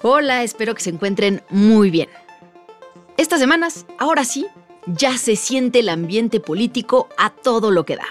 Hola, 0.00 0.44
espero 0.44 0.76
que 0.76 0.82
se 0.82 0.90
encuentren 0.90 1.42
muy 1.50 1.90
bien. 1.90 2.08
Estas 3.16 3.40
semanas, 3.40 3.84
ahora 3.98 4.24
sí, 4.24 4.46
ya 4.86 5.18
se 5.18 5.34
siente 5.34 5.80
el 5.80 5.88
ambiente 5.88 6.38
político 6.38 7.08
a 7.18 7.30
todo 7.30 7.72
lo 7.72 7.84
que 7.84 7.96
da. 7.96 8.06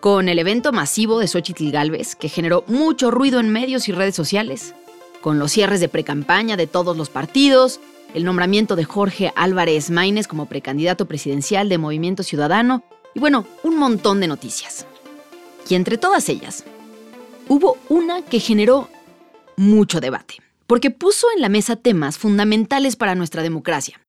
Con 0.00 0.28
el 0.28 0.38
evento 0.38 0.70
masivo 0.70 1.18
de 1.18 1.28
Xochitl 1.28 1.70
Galvez, 1.70 2.14
que 2.14 2.28
generó 2.28 2.62
mucho 2.66 3.10
ruido 3.10 3.40
en 3.40 3.48
medios 3.48 3.88
y 3.88 3.92
redes 3.92 4.14
sociales, 4.14 4.74
con 5.22 5.38
los 5.38 5.52
cierres 5.52 5.80
de 5.80 5.88
precampaña 5.88 6.58
de 6.58 6.66
todos 6.66 6.94
los 6.94 7.08
partidos, 7.08 7.80
el 8.12 8.24
nombramiento 8.24 8.76
de 8.76 8.84
Jorge 8.84 9.32
Álvarez 9.34 9.88
Maínez 9.88 10.28
como 10.28 10.44
precandidato 10.44 11.06
presidencial 11.06 11.70
de 11.70 11.78
Movimiento 11.78 12.22
Ciudadano 12.22 12.84
y 13.14 13.20
bueno, 13.20 13.46
un 13.62 13.78
montón 13.78 14.20
de 14.20 14.28
noticias. 14.28 14.84
Y 15.70 15.74
entre 15.74 15.96
todas 15.96 16.28
ellas, 16.28 16.64
hubo 17.48 17.78
una 17.88 18.20
que 18.20 18.40
generó 18.40 18.90
mucho 19.56 19.98
debate 19.98 20.42
porque 20.72 20.90
puso 20.90 21.26
en 21.36 21.42
la 21.42 21.50
mesa 21.50 21.76
temas 21.76 22.16
fundamentales 22.16 22.96
para 22.96 23.14
nuestra 23.14 23.42
democracia, 23.42 24.00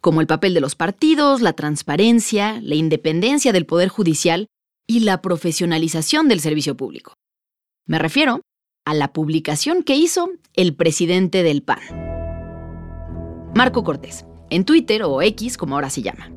como 0.00 0.22
el 0.22 0.26
papel 0.26 0.54
de 0.54 0.62
los 0.62 0.74
partidos, 0.74 1.42
la 1.42 1.52
transparencia, 1.52 2.58
la 2.62 2.74
independencia 2.74 3.52
del 3.52 3.66
Poder 3.66 3.90
Judicial 3.90 4.46
y 4.86 5.00
la 5.00 5.20
profesionalización 5.20 6.28
del 6.28 6.40
servicio 6.40 6.74
público. 6.74 7.12
Me 7.86 7.98
refiero 7.98 8.40
a 8.86 8.94
la 8.94 9.12
publicación 9.12 9.82
que 9.82 9.96
hizo 9.96 10.30
el 10.54 10.74
presidente 10.74 11.42
del 11.42 11.62
PAN, 11.62 11.80
Marco 13.54 13.84
Cortés, 13.84 14.24
en 14.48 14.64
Twitter 14.64 15.02
o 15.02 15.20
X 15.20 15.58
como 15.58 15.74
ahora 15.74 15.90
se 15.90 16.00
llama. 16.00 16.32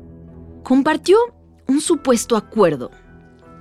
Compartió 0.62 1.16
un 1.68 1.80
supuesto 1.80 2.36
acuerdo 2.36 2.90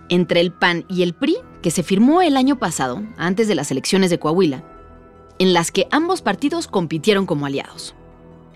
entre 0.10 0.42
el 0.42 0.52
PAN 0.52 0.84
y 0.90 1.04
el 1.04 1.14
PRI 1.14 1.38
que 1.62 1.72
se 1.72 1.82
firmó 1.82 2.22
el 2.22 2.36
año 2.36 2.60
pasado, 2.60 3.02
antes 3.16 3.48
de 3.48 3.56
las 3.56 3.72
elecciones 3.72 4.10
de 4.10 4.20
Coahuila, 4.20 4.79
en 5.40 5.54
las 5.54 5.72
que 5.72 5.88
ambos 5.90 6.22
partidos 6.22 6.68
compitieron 6.68 7.26
como 7.26 7.46
aliados. 7.46 7.96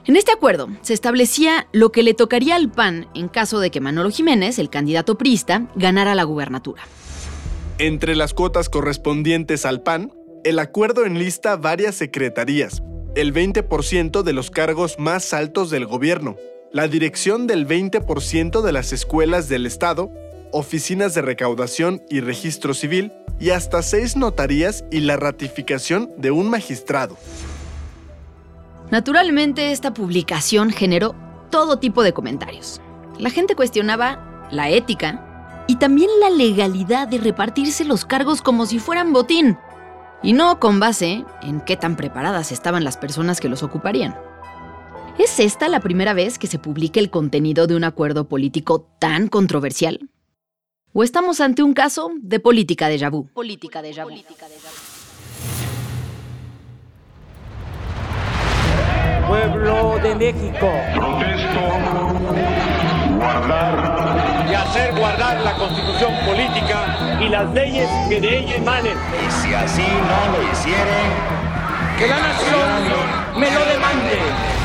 En 0.05 0.17
este 0.17 0.33
acuerdo 0.33 0.67
se 0.81 0.93
establecía 0.93 1.67
lo 1.71 1.91
que 1.91 2.03
le 2.03 2.13
tocaría 2.13 2.55
al 2.55 2.69
PAN 2.69 3.07
en 3.15 3.29
caso 3.29 3.59
de 3.59 3.71
que 3.71 3.79
Manolo 3.79 4.11
Jiménez, 4.11 4.59
el 4.59 4.69
candidato 4.69 5.17
priista, 5.17 5.69
ganara 5.75 6.13
la 6.13 6.23
gubernatura. 6.23 6.83
Entre 7.77 8.15
las 8.15 8.33
cuotas 8.33 8.67
correspondientes 8.67 9.65
al 9.65 9.81
PAN, 9.81 10.13
el 10.43 10.59
acuerdo 10.59 11.05
enlista 11.05 11.55
varias 11.55 11.95
secretarías, 11.95 12.83
el 13.15 13.33
20% 13.33 14.23
de 14.23 14.33
los 14.33 14.51
cargos 14.51 14.99
más 14.99 15.33
altos 15.33 15.69
del 15.69 15.85
gobierno, 15.85 16.35
la 16.73 16.89
dirección 16.89 17.47
del 17.47 17.65
20% 17.65 18.61
de 18.61 18.71
las 18.73 18.91
escuelas 18.91 19.47
del 19.47 19.65
Estado, 19.65 20.11
oficinas 20.53 21.13
de 21.13 21.21
recaudación 21.21 22.01
y 22.09 22.21
registro 22.21 22.73
civil, 22.73 23.11
y 23.39 23.49
hasta 23.49 23.81
seis 23.81 24.15
notarías 24.15 24.85
y 24.91 25.01
la 25.01 25.17
ratificación 25.17 26.09
de 26.17 26.31
un 26.31 26.49
magistrado. 26.49 27.17
Naturalmente, 28.91 29.71
esta 29.71 29.93
publicación 29.93 30.69
generó 30.69 31.15
todo 31.49 31.79
tipo 31.79 32.03
de 32.03 32.13
comentarios. 32.13 32.79
La 33.19 33.29
gente 33.29 33.55
cuestionaba 33.55 34.47
la 34.51 34.69
ética 34.69 35.65
y 35.67 35.77
también 35.77 36.09
la 36.19 36.29
legalidad 36.29 37.07
de 37.07 37.17
repartirse 37.17 37.85
los 37.85 38.05
cargos 38.05 38.41
como 38.41 38.65
si 38.65 38.79
fueran 38.79 39.13
botín, 39.13 39.57
y 40.21 40.33
no 40.33 40.59
con 40.59 40.79
base 40.79 41.25
en 41.41 41.61
qué 41.61 41.75
tan 41.75 41.95
preparadas 41.95 42.51
estaban 42.51 42.83
las 42.83 42.97
personas 42.97 43.39
que 43.39 43.49
los 43.49 43.63
ocuparían. 43.63 44.15
¿Es 45.17 45.39
esta 45.39 45.67
la 45.67 45.79
primera 45.79 46.13
vez 46.13 46.39
que 46.39 46.47
se 46.47 46.59
publica 46.59 46.99
el 46.99 47.09
contenido 47.09 47.67
de 47.67 47.75
un 47.75 47.83
acuerdo 47.83 48.27
político 48.27 48.87
tan 48.99 49.27
controversial? 49.27 50.09
¿O 50.95 51.01
estamos 51.01 51.41
ante 51.41 51.63
un 51.63 51.73
caso 51.73 52.11
de 52.21 52.39
política 52.39 52.87
de 52.87 53.09
vu? 53.09 53.25
Política 53.33 53.81
de 53.81 53.93
vu. 53.93 54.09
Pueblo 59.27 59.97
de 60.03 60.13
México. 60.13 60.69
Protesto 60.93 61.61
guardar 63.17 64.45
y 64.47 64.53
hacer 64.53 64.93
guardar 64.95 65.41
la 65.41 65.55
constitución 65.55 66.13
política 66.27 67.17
y 67.19 67.29
las 67.29 67.51
leyes 67.55 67.89
que 68.07 68.21
de 68.21 68.39
ella 68.41 68.55
emanen. 68.57 68.95
Y 68.95 69.31
si 69.31 69.51
así 69.51 69.81
no 69.81 70.37
lo 70.37 70.51
hicieren, 70.51 71.09
que 71.97 72.07
la 72.07 72.19
nación 72.19 73.39
me 73.39 73.49
lo 73.49 73.65
demande. 73.65 74.62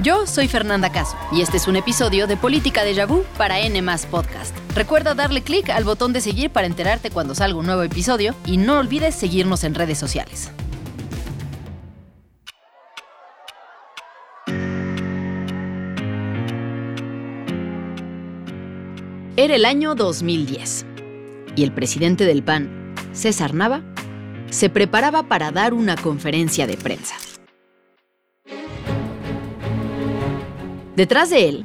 Yo 0.00 0.28
soy 0.28 0.46
Fernanda 0.46 0.92
Caso 0.92 1.16
y 1.32 1.40
este 1.40 1.56
es 1.56 1.66
un 1.66 1.74
episodio 1.74 2.28
de 2.28 2.36
Política 2.36 2.84
de 2.84 3.04
Vu 3.04 3.24
para 3.36 3.58
N 3.58 3.82
Podcast. 4.08 4.56
Recuerda 4.76 5.14
darle 5.14 5.42
clic 5.42 5.70
al 5.70 5.82
botón 5.82 6.12
de 6.12 6.20
seguir 6.20 6.50
para 6.50 6.68
enterarte 6.68 7.10
cuando 7.10 7.34
salga 7.34 7.58
un 7.58 7.66
nuevo 7.66 7.82
episodio 7.82 8.36
y 8.46 8.58
no 8.58 8.78
olvides 8.78 9.16
seguirnos 9.16 9.64
en 9.64 9.74
redes 9.74 9.98
sociales. 9.98 10.52
Era 19.36 19.56
el 19.56 19.64
año 19.64 19.96
2010 19.96 20.86
y 21.56 21.64
el 21.64 21.72
presidente 21.72 22.24
del 22.24 22.44
PAN, 22.44 22.94
César 23.12 23.52
Nava, 23.52 23.82
se 24.50 24.70
preparaba 24.70 25.24
para 25.24 25.50
dar 25.50 25.74
una 25.74 25.96
conferencia 25.96 26.68
de 26.68 26.76
prensa. 26.76 27.16
Detrás 30.98 31.30
de 31.30 31.48
él, 31.48 31.64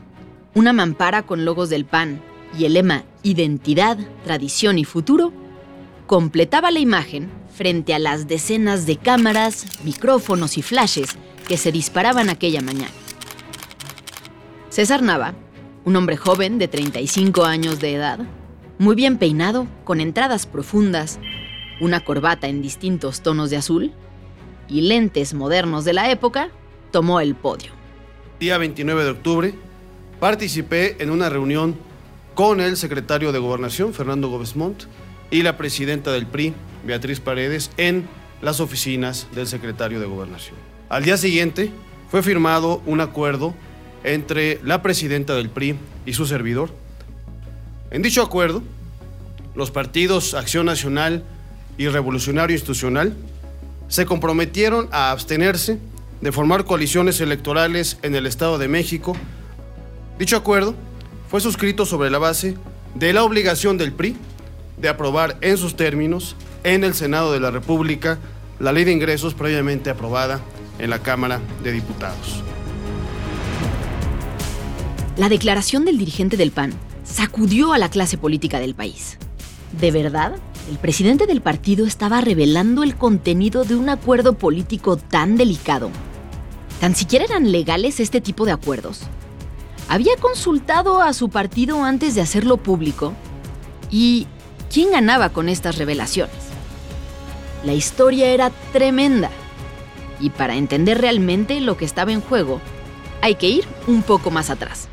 una 0.53 0.73
mampara 0.73 1.23
con 1.23 1.43
logos 1.43 1.67
del 1.71 1.85
PAN 1.85 2.21
y 2.55 2.65
el 2.65 2.73
lema 2.73 3.03
Identidad, 3.23 3.97
Tradición 4.23 4.77
y 4.77 4.85
Futuro 4.85 5.33
completaba 6.05 6.69
la 6.69 6.77
imagen 6.77 7.31
frente 7.51 7.95
a 7.95 7.99
las 7.99 8.27
decenas 8.27 8.85
de 8.85 8.97
cámaras, 8.97 9.65
micrófonos 9.83 10.59
y 10.59 10.61
flashes 10.61 11.17
que 11.47 11.57
se 11.57 11.71
disparaban 11.71 12.29
aquella 12.29 12.61
mañana. 12.61 12.91
César 14.69 15.01
Nava, 15.01 15.33
un 15.83 15.95
hombre 15.95 16.15
joven 16.15 16.59
de 16.59 16.67
35 16.67 17.43
años 17.43 17.79
de 17.79 17.95
edad, 17.95 18.19
muy 18.77 18.95
bien 18.95 19.17
peinado, 19.17 19.65
con 19.83 19.99
entradas 19.99 20.45
profundas, 20.45 21.17
una 21.81 22.01
corbata 22.01 22.49
en 22.49 22.61
distintos 22.61 23.21
tonos 23.21 23.49
de 23.49 23.57
azul 23.57 23.93
y 24.69 24.81
lentes 24.81 25.33
modernos 25.33 25.85
de 25.85 25.93
la 25.93 26.11
época, 26.11 26.51
tomó 26.91 27.19
el 27.19 27.33
podio 27.33 27.82
día 28.39 28.57
29 28.57 29.03
de 29.03 29.09
octubre, 29.09 29.53
participé 30.19 31.01
en 31.01 31.09
una 31.09 31.29
reunión 31.29 31.75
con 32.33 32.61
el 32.61 32.77
secretario 32.77 33.31
de 33.31 33.39
Gobernación, 33.39 33.93
Fernando 33.93 34.29
Gómez 34.29 34.55
Montt, 34.55 34.83
y 35.31 35.43
la 35.43 35.57
presidenta 35.57 36.11
del 36.11 36.27
PRI, 36.27 36.53
Beatriz 36.85 37.19
Paredes, 37.19 37.71
en 37.77 38.07
las 38.41 38.59
oficinas 38.59 39.27
del 39.33 39.47
secretario 39.47 39.99
de 39.99 40.05
Gobernación. 40.05 40.55
Al 40.89 41.03
día 41.03 41.17
siguiente 41.17 41.71
fue 42.09 42.21
firmado 42.21 42.81
un 42.85 43.01
acuerdo 43.01 43.55
entre 44.03 44.59
la 44.63 44.81
presidenta 44.81 45.35
del 45.35 45.49
PRI 45.49 45.75
y 46.05 46.13
su 46.13 46.25
servidor. 46.25 46.69
En 47.89 48.01
dicho 48.01 48.21
acuerdo, 48.21 48.61
los 49.55 49.71
partidos 49.71 50.33
Acción 50.33 50.65
Nacional 50.65 51.23
y 51.77 51.87
Revolucionario 51.87 52.55
Institucional 52.55 53.15
se 53.87 54.05
comprometieron 54.05 54.89
a 54.91 55.11
abstenerse 55.11 55.79
de 56.23 56.31
formar 56.31 56.63
coaliciones 56.63 57.19
electorales 57.19 57.97
en 58.01 58.15
el 58.15 58.25
Estado 58.25 58.57
de 58.57 58.69
México. 58.69 59.13
Dicho 60.17 60.37
acuerdo 60.37 60.73
fue 61.29 61.41
suscrito 61.41 61.85
sobre 61.85 62.09
la 62.09 62.17
base 62.17 62.57
de 62.95 63.11
la 63.11 63.25
obligación 63.25 63.77
del 63.77 63.91
PRI 63.91 64.15
de 64.77 64.87
aprobar 64.87 65.37
en 65.41 65.57
sus 65.57 65.75
términos 65.75 66.37
en 66.63 66.85
el 66.85 66.93
Senado 66.93 67.33
de 67.33 67.41
la 67.41 67.51
República 67.51 68.19
la 68.61 68.71
ley 68.71 68.85
de 68.85 68.93
ingresos 68.93 69.33
previamente 69.33 69.89
aprobada 69.89 70.39
en 70.79 70.91
la 70.91 70.99
Cámara 70.99 71.41
de 71.61 71.73
Diputados. 71.73 72.41
La 75.17 75.27
declaración 75.27 75.83
del 75.83 75.97
dirigente 75.97 76.37
del 76.37 76.51
PAN 76.51 76.71
sacudió 77.03 77.73
a 77.73 77.77
la 77.77 77.89
clase 77.89 78.17
política 78.17 78.59
del 78.59 78.75
país. 78.75 79.17
¿De 79.77 79.91
verdad? 79.91 80.37
¿El 80.71 80.77
presidente 80.77 81.27
del 81.27 81.41
partido 81.41 81.85
estaba 81.85 82.21
revelando 82.21 82.83
el 82.83 82.95
contenido 82.95 83.65
de 83.65 83.75
un 83.75 83.89
acuerdo 83.89 84.37
político 84.37 84.95
tan 84.95 85.35
delicado 85.35 85.91
¿Tan 86.79 86.95
siquiera 86.95 87.25
eran 87.25 87.51
legales 87.51 87.99
este 87.99 88.21
tipo 88.21 88.45
de 88.45 88.51
acuerdos? 88.51 89.01
¿Había 89.87 90.15
consultado 90.17 91.01
a 91.01 91.13
su 91.13 91.29
partido 91.29 91.83
antes 91.83 92.15
de 92.15 92.21
hacerlo 92.21 92.57
público? 92.57 93.13
¿Y 93.91 94.27
quién 94.71 94.91
ganaba 94.91 95.29
con 95.29 95.49
estas 95.49 95.77
revelaciones? 95.77 96.35
La 97.63 97.73
historia 97.73 98.27
era 98.31 98.51
tremenda. 98.71 99.29
Y 100.19 100.29
para 100.29 100.55
entender 100.55 100.99
realmente 100.99 101.59
lo 101.61 101.77
que 101.77 101.85
estaba 101.85 102.11
en 102.11 102.21
juego, 102.21 102.59
hay 103.21 103.35
que 103.35 103.49
ir 103.49 103.65
un 103.87 104.03
poco 104.03 104.31
más 104.31 104.49
atrás. 104.49 104.87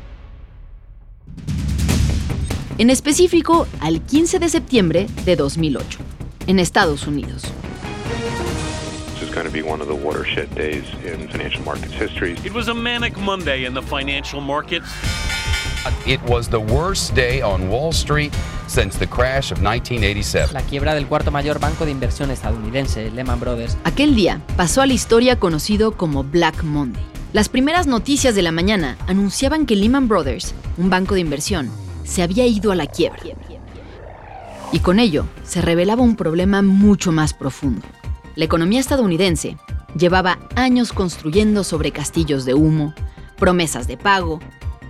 En 2.77 2.89
específico, 2.89 3.67
al 3.79 4.01
15 4.01 4.39
de 4.39 4.49
septiembre 4.49 5.07
de 5.25 5.35
2008, 5.35 5.99
en 6.47 6.59
Estados 6.59 7.05
Unidos 7.05 7.43
going 9.31 9.47
to 9.47 9.51
be 9.51 9.61
one 9.61 9.81
of 9.81 9.87
the 9.87 9.95
watershed 9.95 10.53
days 10.55 10.83
in 11.05 11.27
financial 11.29 11.63
markets 11.63 11.93
history. 11.93 12.35
It 12.43 12.53
was 12.53 12.67
a 12.67 12.73
manic 12.73 13.17
Monday 13.17 13.65
in 13.65 13.73
the 13.73 13.81
financial 13.81 14.41
markets. 14.41 14.85
It 16.05 16.21
was 16.27 16.49
the 16.49 16.59
worst 16.59 17.15
day 17.15 17.41
on 17.41 17.69
Wall 17.69 17.91
Street 17.91 18.33
since 18.67 18.99
the 18.99 19.07
crash 19.07 19.51
of 19.51 19.61
1987. 19.61 20.53
La 20.53 20.61
quiebra 20.61 20.93
del 20.93 21.07
cuarto 21.07 21.31
mayor 21.31 21.59
banco 21.59 21.85
de 21.85 21.91
inversión 21.91 22.29
estadounidense, 22.29 23.09
Lehman 23.09 23.39
Brothers. 23.39 23.77
Aquel 23.83 24.15
día 24.15 24.41
pasó 24.57 24.81
a 24.81 24.85
la 24.85 24.93
historia 24.93 25.39
conocido 25.39 25.93
como 25.93 26.23
Black 26.23 26.63
Monday. 26.63 27.03
Las 27.33 27.49
primeras 27.49 27.87
noticias 27.87 28.35
de 28.35 28.41
la 28.41 28.51
mañana 28.51 28.97
anunciaban 29.07 29.65
que 29.65 29.75
Lehman 29.75 30.07
Brothers, 30.07 30.53
un 30.77 30.89
banco 30.89 31.15
de 31.15 31.21
inversión, 31.21 31.71
se 32.03 32.21
había 32.21 32.45
ido 32.45 32.71
a 32.71 32.75
la 32.75 32.87
quiebra. 32.87 33.19
Y 34.73 34.79
con 34.79 34.99
ello 34.99 35.25
se 35.43 35.61
revelaba 35.61 36.03
un 36.03 36.15
problema 36.15 36.61
mucho 36.61 37.11
más 37.11 37.33
profundo. 37.33 37.87
La 38.35 38.45
economía 38.45 38.79
estadounidense 38.79 39.57
llevaba 39.97 40.39
años 40.55 40.93
construyendo 40.93 41.63
sobre 41.63 41.91
castillos 41.91 42.45
de 42.45 42.53
humo, 42.53 42.93
promesas 43.37 43.87
de 43.87 43.97
pago, 43.97 44.39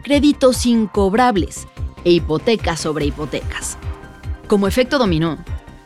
créditos 0.04 0.66
incobrables 0.66 1.68
e 2.04 2.12
hipotecas 2.12 2.80
sobre 2.80 3.06
hipotecas. 3.06 3.78
Como 4.48 4.68
efecto 4.68 4.98
dominó, 4.98 5.38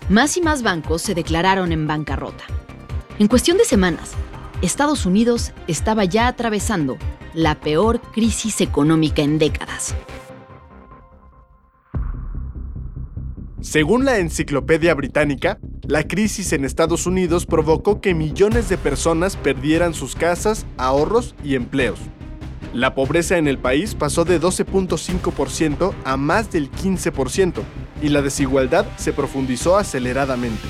más 0.09 0.37
y 0.37 0.41
más 0.41 0.63
bancos 0.63 1.01
se 1.01 1.15
declararon 1.15 1.71
en 1.71 1.87
bancarrota. 1.87 2.43
En 3.19 3.27
cuestión 3.27 3.57
de 3.57 3.65
semanas, 3.65 4.11
Estados 4.61 5.05
Unidos 5.05 5.51
estaba 5.67 6.05
ya 6.05 6.27
atravesando 6.27 6.97
la 7.33 7.55
peor 7.55 8.01
crisis 8.01 8.61
económica 8.61 9.21
en 9.21 9.39
décadas. 9.39 9.95
Según 13.65 14.05
la 14.05 14.19
Enciclopedia 14.19 14.93
Británica, 14.93 15.57
la 15.87 16.03
crisis 16.03 16.53
en 16.53 16.65
Estados 16.65 17.07
Unidos 17.07 17.47
provocó 17.47 17.99
que 17.99 18.13
millones 18.13 18.69
de 18.69 18.77
personas 18.77 19.37
perdieran 19.37 19.95
sus 19.95 20.13
casas, 20.13 20.67
ahorros 20.77 21.33
y 21.43 21.55
empleos. 21.55 21.97
La 22.75 22.93
pobreza 22.93 23.39
en 23.39 23.47
el 23.47 23.57
país 23.57 23.95
pasó 23.95 24.23
de 24.23 24.39
12.5% 24.39 25.95
a 26.03 26.15
más 26.15 26.51
del 26.51 26.71
15% 26.71 27.63
y 28.03 28.09
la 28.09 28.21
desigualdad 28.21 28.85
se 28.97 29.13
profundizó 29.13 29.77
aceleradamente. 29.77 30.61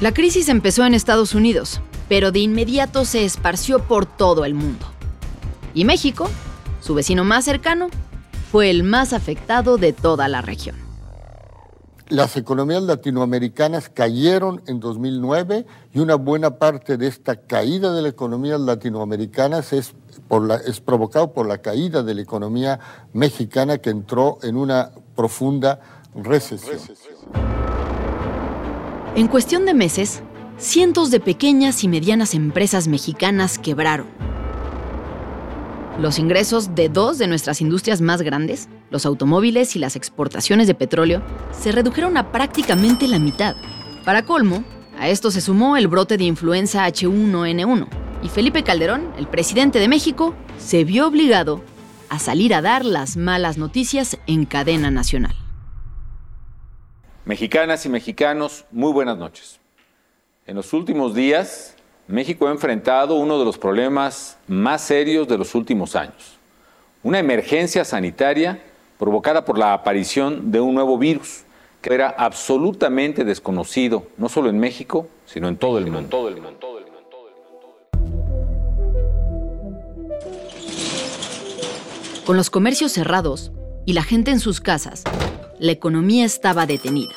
La 0.00 0.14
crisis 0.14 0.48
empezó 0.48 0.86
en 0.86 0.94
Estados 0.94 1.34
Unidos, 1.34 1.82
pero 2.08 2.32
de 2.32 2.38
inmediato 2.38 3.04
se 3.04 3.26
esparció 3.26 3.80
por 3.80 4.06
todo 4.06 4.46
el 4.46 4.54
mundo. 4.54 4.86
Y 5.74 5.84
México, 5.84 6.30
su 6.80 6.94
vecino 6.94 7.24
más 7.24 7.44
cercano, 7.44 7.90
fue 8.50 8.70
el 8.70 8.84
más 8.84 9.12
afectado 9.12 9.76
de 9.76 9.92
toda 9.92 10.28
la 10.28 10.40
región. 10.40 10.87
Las 12.08 12.38
economías 12.38 12.82
latinoamericanas 12.82 13.90
cayeron 13.90 14.62
en 14.66 14.80
2009 14.80 15.66
y 15.92 15.98
una 15.98 16.14
buena 16.14 16.56
parte 16.58 16.96
de 16.96 17.06
esta 17.06 17.36
caída 17.36 17.92
de 17.92 18.00
las 18.00 18.12
economías 18.12 18.58
latinoamericanas 18.58 19.74
es, 19.74 19.92
por 20.26 20.46
la, 20.46 20.56
es 20.56 20.80
provocado 20.80 21.34
por 21.34 21.46
la 21.46 21.58
caída 21.58 22.02
de 22.02 22.14
la 22.14 22.22
economía 22.22 22.80
mexicana 23.12 23.76
que 23.76 23.90
entró 23.90 24.38
en 24.42 24.56
una 24.56 24.90
profunda 25.14 25.80
recesión. 26.14 26.78
En 29.14 29.28
cuestión 29.28 29.66
de 29.66 29.74
meses, 29.74 30.22
cientos 30.56 31.10
de 31.10 31.20
pequeñas 31.20 31.84
y 31.84 31.88
medianas 31.88 32.32
empresas 32.32 32.88
mexicanas 32.88 33.58
quebraron. 33.58 34.06
Los 35.98 36.20
ingresos 36.20 36.76
de 36.76 36.88
dos 36.88 37.18
de 37.18 37.26
nuestras 37.26 37.60
industrias 37.60 38.00
más 38.00 38.22
grandes, 38.22 38.68
los 38.88 39.04
automóviles 39.04 39.74
y 39.74 39.80
las 39.80 39.96
exportaciones 39.96 40.68
de 40.68 40.76
petróleo, 40.76 41.22
se 41.50 41.72
redujeron 41.72 42.16
a 42.16 42.30
prácticamente 42.30 43.08
la 43.08 43.18
mitad. 43.18 43.56
Para 44.04 44.24
colmo, 44.24 44.62
a 44.96 45.08
esto 45.08 45.32
se 45.32 45.40
sumó 45.40 45.76
el 45.76 45.88
brote 45.88 46.16
de 46.16 46.22
influenza 46.22 46.86
H1N1 46.86 47.88
y 48.22 48.28
Felipe 48.28 48.62
Calderón, 48.62 49.12
el 49.18 49.26
presidente 49.26 49.80
de 49.80 49.88
México, 49.88 50.36
se 50.56 50.84
vio 50.84 51.08
obligado 51.08 51.64
a 52.10 52.20
salir 52.20 52.54
a 52.54 52.62
dar 52.62 52.84
las 52.84 53.16
malas 53.16 53.58
noticias 53.58 54.18
en 54.28 54.44
cadena 54.44 54.92
nacional. 54.92 55.34
Mexicanas 57.24 57.84
y 57.86 57.88
mexicanos, 57.88 58.66
muy 58.70 58.92
buenas 58.92 59.18
noches. 59.18 59.58
En 60.46 60.54
los 60.54 60.72
últimos 60.72 61.12
días, 61.16 61.74
México 62.08 62.48
ha 62.48 62.50
enfrentado 62.50 63.16
uno 63.16 63.38
de 63.38 63.44
los 63.44 63.58
problemas 63.58 64.38
más 64.48 64.80
serios 64.80 65.28
de 65.28 65.36
los 65.36 65.54
últimos 65.54 65.94
años, 65.94 66.38
una 67.02 67.18
emergencia 67.18 67.84
sanitaria 67.84 68.62
provocada 68.98 69.44
por 69.44 69.58
la 69.58 69.74
aparición 69.74 70.50
de 70.50 70.58
un 70.58 70.74
nuevo 70.74 70.96
virus 70.96 71.42
que 71.82 71.92
era 71.92 72.08
absolutamente 72.08 73.24
desconocido, 73.24 74.06
no 74.16 74.30
solo 74.30 74.48
en 74.48 74.58
México, 74.58 75.06
sino 75.26 75.48
en 75.48 75.58
todo 75.58 75.76
el 75.76 75.90
mundo. 75.90 76.08
Con 82.24 82.38
los 82.38 82.48
comercios 82.48 82.92
cerrados 82.92 83.52
y 83.84 83.92
la 83.92 84.02
gente 84.02 84.30
en 84.30 84.40
sus 84.40 84.62
casas, 84.62 85.04
la 85.58 85.72
economía 85.72 86.24
estaba 86.24 86.64
detenida. 86.64 87.14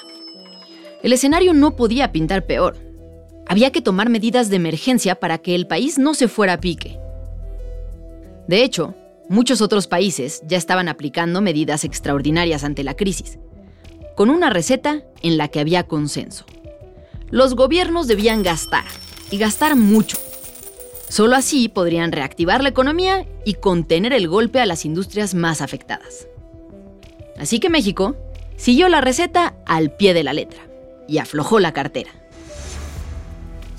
El 1.01 1.13
escenario 1.13 1.53
no 1.53 1.77
podía 1.77 2.11
pintar 2.11 2.45
peor. 2.45 2.90
Había 3.47 3.71
que 3.71 3.81
tomar 3.81 4.09
medidas 4.09 4.49
de 4.49 4.55
emergencia 4.55 5.15
para 5.15 5.37
que 5.37 5.55
el 5.55 5.67
país 5.67 5.97
no 5.97 6.13
se 6.13 6.27
fuera 6.27 6.53
a 6.53 6.59
pique. 6.61 6.99
De 8.47 8.63
hecho, 8.63 8.95
muchos 9.29 9.61
otros 9.61 9.87
países 9.87 10.41
ya 10.47 10.57
estaban 10.57 10.87
aplicando 10.87 11.41
medidas 11.41 11.83
extraordinarias 11.83 12.63
ante 12.63 12.83
la 12.83 12.95
crisis, 12.95 13.39
con 14.15 14.29
una 14.29 14.49
receta 14.49 15.03
en 15.21 15.37
la 15.37 15.47
que 15.47 15.59
había 15.59 15.83
consenso. 15.83 16.45
Los 17.29 17.55
gobiernos 17.55 18.07
debían 18.07 18.43
gastar, 18.43 18.85
y 19.31 19.37
gastar 19.37 19.75
mucho. 19.75 20.17
Solo 21.07 21.35
así 21.35 21.69
podrían 21.69 22.11
reactivar 22.11 22.61
la 22.61 22.69
economía 22.69 23.25
y 23.45 23.55
contener 23.55 24.13
el 24.13 24.27
golpe 24.27 24.59
a 24.59 24.65
las 24.65 24.85
industrias 24.85 25.33
más 25.33 25.61
afectadas. 25.61 26.27
Así 27.37 27.59
que 27.59 27.69
México 27.69 28.15
siguió 28.55 28.87
la 28.87 29.01
receta 29.01 29.55
al 29.65 29.95
pie 29.95 30.13
de 30.13 30.23
la 30.23 30.33
letra 30.33 30.61
y 31.07 31.17
aflojó 31.17 31.59
la 31.59 31.73
cartera. 31.73 32.11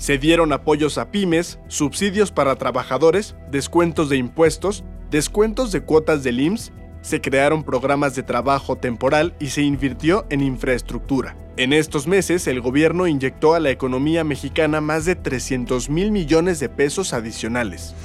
Se 0.03 0.17
dieron 0.17 0.51
apoyos 0.51 0.97
a 0.97 1.11
pymes, 1.11 1.59
subsidios 1.69 2.29
para 2.29 2.57
trabajadores, 2.57 3.37
descuentos 3.49 4.09
de 4.09 4.17
impuestos, 4.17 4.83
descuentos 5.09 5.71
de 5.71 5.79
cuotas 5.79 6.23
del 6.23 6.41
IMSS, 6.41 6.73
se 7.01 7.21
crearon 7.21 7.63
programas 7.63 8.13
de 8.13 8.21
trabajo 8.21 8.75
temporal 8.75 9.33
y 9.39 9.47
se 9.47 9.61
invirtió 9.61 10.25
en 10.29 10.41
infraestructura. 10.41 11.37
En 11.55 11.71
estos 11.71 12.05
meses, 12.05 12.47
el 12.47 12.59
gobierno 12.59 13.07
inyectó 13.07 13.53
a 13.53 13.61
la 13.61 13.69
economía 13.69 14.25
mexicana 14.25 14.81
más 14.81 15.05
de 15.05 15.15
300 15.15 15.89
mil 15.89 16.11
millones 16.11 16.59
de 16.59 16.67
pesos 16.67 17.13
adicionales. 17.13 17.95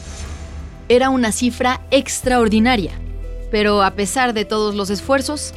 Era 0.88 1.10
una 1.10 1.32
cifra 1.32 1.80
extraordinaria, 1.90 2.92
pero 3.50 3.82
a 3.82 3.96
pesar 3.96 4.34
de 4.34 4.44
todos 4.44 4.76
los 4.76 4.90
esfuerzos, 4.90 5.52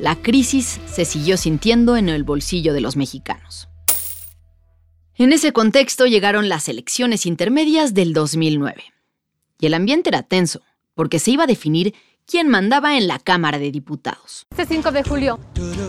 la 0.00 0.16
crisis 0.16 0.80
se 0.86 1.04
siguió 1.04 1.36
sintiendo 1.36 1.96
en 1.96 2.08
el 2.08 2.24
bolsillo 2.24 2.74
de 2.74 2.80
los 2.80 2.96
mexicanos. 2.96 3.68
En 5.18 5.32
ese 5.32 5.54
contexto 5.54 6.04
llegaron 6.04 6.50
las 6.50 6.68
elecciones 6.68 7.24
intermedias 7.24 7.94
del 7.94 8.12
2009. 8.12 8.84
Y 9.58 9.64
el 9.64 9.72
ambiente 9.72 10.10
era 10.10 10.22
tenso, 10.22 10.60
porque 10.94 11.18
se 11.18 11.30
iba 11.30 11.44
a 11.44 11.46
definir 11.46 11.94
quién 12.26 12.50
mandaba 12.50 12.98
en 12.98 13.08
la 13.08 13.18
Cámara 13.18 13.58
de 13.58 13.70
Diputados. 13.70 14.44
Este 14.50 14.66
5 14.66 14.92
de 14.92 15.02
julio, 15.04 15.40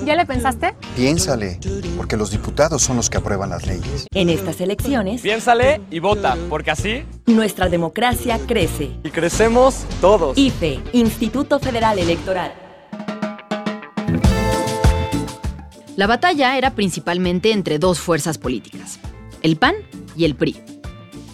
¿ya 0.06 0.16
le 0.16 0.26
pensaste? 0.26 0.76
Piénsale, 0.96 1.60
porque 1.98 2.16
los 2.16 2.32
diputados 2.32 2.82
son 2.82 2.96
los 2.96 3.10
que 3.10 3.18
aprueban 3.18 3.50
las 3.50 3.68
leyes. 3.68 4.08
En 4.14 4.30
estas 4.30 4.62
elecciones, 4.62 5.24
piénsale 5.24 5.82
y 5.92 6.00
vota, 6.00 6.38
porque 6.50 6.72
así 6.72 7.04
nuestra 7.26 7.68
democracia 7.68 8.40
crece. 8.48 8.92
Y 9.04 9.10
crecemos 9.10 9.84
todos. 10.00 10.38
IFE, 10.38 10.80
Instituto 10.94 11.60
Federal 11.60 12.00
Electoral. 12.00 12.54
La 15.98 16.08
batalla 16.08 16.58
era 16.58 16.76
principalmente 16.76 17.52
entre 17.52 17.78
dos 17.78 18.00
fuerzas 18.00 18.38
políticas, 18.38 19.00
el 19.48 19.56
PAN 19.56 19.76
y 20.18 20.26
el 20.26 20.36
PRI. 20.36 20.58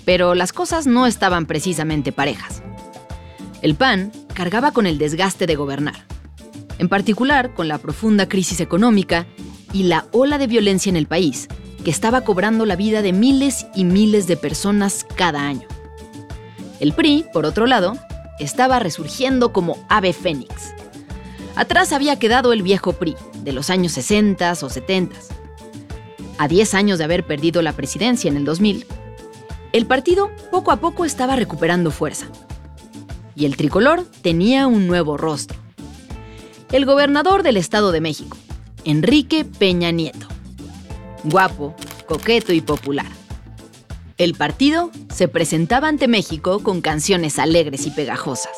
Pero 0.06 0.36
las 0.36 0.54
cosas 0.54 0.86
no 0.86 1.08
estaban 1.08 1.48
precisamente 1.48 2.12
parejas. 2.12 2.62
El 3.64 3.74
PAN 3.74 4.12
cargaba 4.36 4.72
con 4.72 4.86
el 4.86 5.00
desgaste 5.00 5.48
de 5.48 5.56
gobernar, 5.56 6.06
en 6.78 6.90
particular 6.90 7.56
con 7.56 7.68
la 7.68 7.80
profunda 7.80 8.30
crisis 8.30 8.60
económica 8.60 9.26
y 9.72 9.84
la 9.84 10.06
ola 10.12 10.38
de 10.38 10.46
violencia 10.46 10.92
en 10.92 10.96
el 10.96 11.08
país, 11.08 11.48
que 11.84 11.90
estaba 11.90 12.22
cobrando 12.22 12.68
la 12.68 12.76
vida 12.76 13.02
de 13.02 13.14
miles 13.14 13.66
y 13.74 13.84
miles 13.84 14.28
de 14.28 14.38
personas 14.38 15.08
cada 15.16 15.48
año. 15.48 15.68
El 16.80 16.94
PRI, 16.94 17.26
por 17.34 17.48
otro 17.48 17.66
lado, 17.66 17.98
estaba 18.38 18.78
resurgiendo 18.78 19.52
como 19.54 19.84
ave 19.90 20.14
fénix. 20.14 20.76
Atrás 21.56 21.92
había 21.94 22.20
quedado 22.20 22.54
el 22.54 22.62
viejo 22.62 22.94
PRI, 22.94 23.16
de 23.44 23.54
los 23.54 23.72
años 23.72 23.94
60 23.94 24.52
o 24.52 24.70
70. 24.70 25.16
A 26.38 26.48
10 26.48 26.74
años 26.74 26.98
de 26.98 27.04
haber 27.04 27.26
perdido 27.26 27.62
la 27.62 27.74
presidencia 27.74 28.30
en 28.30 28.38
el 28.38 28.46
2000, 28.46 28.86
el 29.72 29.86
partido 29.86 30.32
poco 30.52 30.72
a 30.72 30.78
poco 30.78 31.06
estaba 31.06 31.36
recuperando 31.36 31.92
fuerza. 31.92 32.28
Y 33.36 33.46
el 33.46 33.58
tricolor 33.58 34.06
tenía 34.22 34.68
un 34.68 34.88
nuevo 34.88 35.18
rostro. 35.18 35.58
El 36.72 36.86
gobernador 36.86 37.44
del 37.44 37.58
Estado 37.58 37.92
de 37.92 38.02
México, 38.02 38.38
Enrique 38.84 39.46
Peña 39.46 39.92
Nieto. 39.92 40.28
Guapo, 41.24 41.76
coqueto 42.08 42.52
y 42.54 42.62
popular. 42.62 43.08
El 44.18 44.36
partido 44.36 44.92
se 45.14 45.28
presentaba 45.28 45.88
ante 45.88 46.08
México 46.08 46.62
con 46.62 46.82
canciones 46.82 47.40
alegres 47.40 47.88
y 47.88 47.92
pegajosas. 47.92 48.56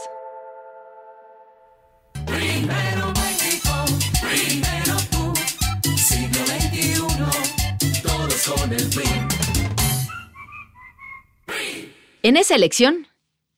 En 12.26 12.38
esa 12.38 12.56
elección, 12.56 13.06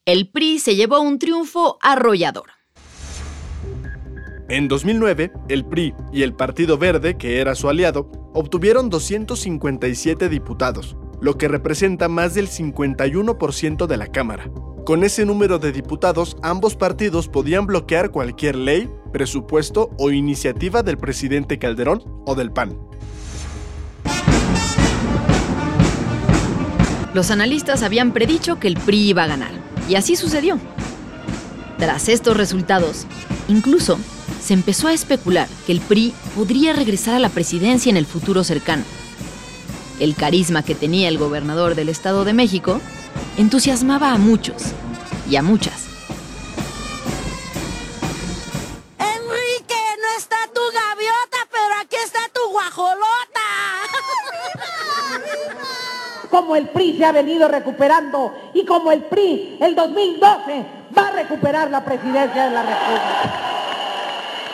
el 0.03 0.29
PRI 0.29 0.59
se 0.59 0.75
llevó 0.75 0.99
un 0.99 1.19
triunfo 1.19 1.77
arrollador. 1.81 2.49
En 4.49 4.67
2009, 4.67 5.31
el 5.47 5.63
PRI 5.63 5.93
y 6.11 6.23
el 6.23 6.33
Partido 6.33 6.77
Verde, 6.77 7.15
que 7.15 7.39
era 7.39 7.55
su 7.55 7.69
aliado, 7.69 8.11
obtuvieron 8.33 8.89
257 8.89 10.27
diputados, 10.27 10.97
lo 11.21 11.37
que 11.37 11.47
representa 11.47 12.09
más 12.09 12.33
del 12.33 12.49
51% 12.49 13.87
de 13.87 13.95
la 13.95 14.07
Cámara. 14.07 14.51
Con 14.85 15.05
ese 15.05 15.25
número 15.25 15.59
de 15.59 15.71
diputados, 15.71 16.35
ambos 16.43 16.75
partidos 16.75 17.29
podían 17.29 17.67
bloquear 17.67 18.11
cualquier 18.11 18.57
ley, 18.57 18.89
presupuesto 19.13 19.91
o 19.97 20.11
iniciativa 20.11 20.83
del 20.83 20.97
presidente 20.97 21.57
Calderón 21.57 22.03
o 22.25 22.35
del 22.35 22.51
PAN. 22.51 22.77
Los 27.17 27.31
analistas 27.31 27.81
habían 27.81 28.11
predicho 28.11 28.59
que 28.59 28.67
el 28.67 28.77
PRI 28.77 29.09
iba 29.09 29.23
a 29.23 29.27
ganar, 29.27 29.49
y 29.89 29.95
así 29.95 30.15
sucedió. 30.15 30.59
Tras 31.79 32.09
estos 32.09 32.37
resultados, 32.37 33.07
incluso 33.47 33.97
se 34.39 34.53
empezó 34.53 34.87
a 34.87 34.93
especular 34.93 35.47
que 35.65 35.71
el 35.71 35.81
PRI 35.81 36.13
podría 36.35 36.73
regresar 36.73 37.15
a 37.15 37.19
la 37.19 37.29
presidencia 37.29 37.89
en 37.89 37.97
el 37.97 38.05
futuro 38.05 38.43
cercano. 38.43 38.83
El 39.99 40.13
carisma 40.13 40.61
que 40.61 40.75
tenía 40.75 41.07
el 41.07 41.17
gobernador 41.17 41.73
del 41.73 41.89
Estado 41.89 42.23
de 42.23 42.33
México 42.33 42.79
entusiasmaba 43.35 44.11
a 44.11 44.19
muchos 44.19 44.61
y 45.27 45.37
a 45.37 45.41
muchas. 45.41 45.76
Como 56.37 56.55
el 56.55 56.67
PRI 56.67 56.97
se 56.97 57.03
ha 57.03 57.11
venido 57.11 57.47
recuperando 57.47 58.31
y 58.53 58.63
como 58.63 58.91
el 58.91 59.01
PRI 59.01 59.57
el 59.59 59.73
2012 59.73 60.65
va 60.95 61.07
a 61.07 61.11
recuperar 61.11 61.71
la 61.71 61.83
presidencia 61.83 62.45
de 62.45 62.51
la 62.51 62.61
República. 62.61 63.41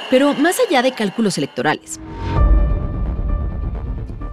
Pero 0.09 0.33
más 0.35 0.55
allá 0.65 0.81
de 0.81 0.93
cálculos 0.93 1.37
electorales, 1.37 1.99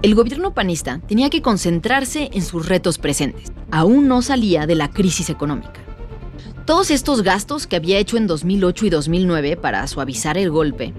el 0.01 0.15
gobierno 0.15 0.55
panista 0.55 1.01
tenía 1.09 1.29
que 1.29 1.43
concentrarse 1.43 2.31
en 2.33 2.43
sus 2.43 2.69
retos 2.69 2.99
presentes. 2.99 3.51
Aún 3.73 4.07
no 4.07 4.23
salía 4.23 4.69
de 4.69 4.77
la 4.77 4.89
crisis 4.89 5.29
económica. 5.29 5.81
Todos 6.67 6.93
estos 6.93 7.25
gastos 7.25 7.67
que 7.67 7.75
había 7.75 7.99
hecho 7.99 8.17
en 8.17 8.29
2008 8.29 8.87
y 8.87 8.91
2009 8.91 9.57
para 9.57 9.85
suavizar 9.89 10.39
el 10.39 10.53
golpe 10.53 10.95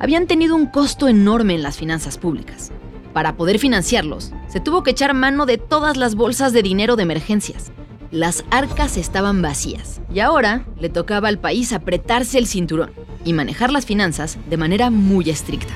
habían 0.00 0.26
tenido 0.26 0.56
un 0.56 0.66
costo 0.66 1.06
enorme 1.06 1.54
en 1.54 1.62
las 1.62 1.76
finanzas 1.76 2.18
públicas. 2.18 2.72
Para 3.12 3.36
poder 3.36 3.58
financiarlos, 3.58 4.32
se 4.48 4.60
tuvo 4.60 4.82
que 4.82 4.92
echar 4.92 5.12
mano 5.12 5.44
de 5.44 5.58
todas 5.58 5.96
las 5.96 6.14
bolsas 6.14 6.52
de 6.52 6.62
dinero 6.62 6.96
de 6.96 7.02
emergencias. 7.02 7.70
Las 8.10 8.44
arcas 8.50 8.96
estaban 8.96 9.42
vacías 9.42 10.00
y 10.12 10.20
ahora 10.20 10.66
le 10.78 10.88
tocaba 10.88 11.28
al 11.28 11.38
país 11.38 11.72
apretarse 11.72 12.38
el 12.38 12.46
cinturón 12.46 12.92
y 13.24 13.32
manejar 13.32 13.70
las 13.70 13.86
finanzas 13.86 14.38
de 14.48 14.56
manera 14.56 14.90
muy 14.90 15.30
estricta. 15.30 15.72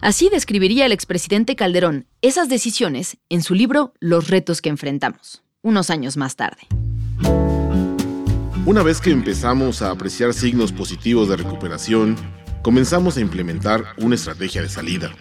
Así 0.00 0.28
describiría 0.28 0.84
el 0.86 0.92
expresidente 0.92 1.56
Calderón 1.56 2.06
esas 2.22 2.48
decisiones 2.48 3.16
en 3.30 3.42
su 3.42 3.54
libro 3.54 3.94
Los 4.00 4.28
retos 4.28 4.60
que 4.60 4.68
enfrentamos, 4.68 5.42
unos 5.62 5.90
años 5.90 6.16
más 6.16 6.36
tarde. 6.36 6.62
Una 8.66 8.82
vez 8.82 9.00
que 9.00 9.10
empezamos 9.10 9.82
a 9.82 9.90
apreciar 9.90 10.34
signos 10.34 10.72
positivos 10.72 11.28
de 11.28 11.36
recuperación, 11.36 12.16
comenzamos 12.64 13.18
a 13.18 13.20
implementar 13.20 13.84
una 13.98 14.14
estrategia 14.14 14.62
de 14.62 14.70
salida. 14.70 15.12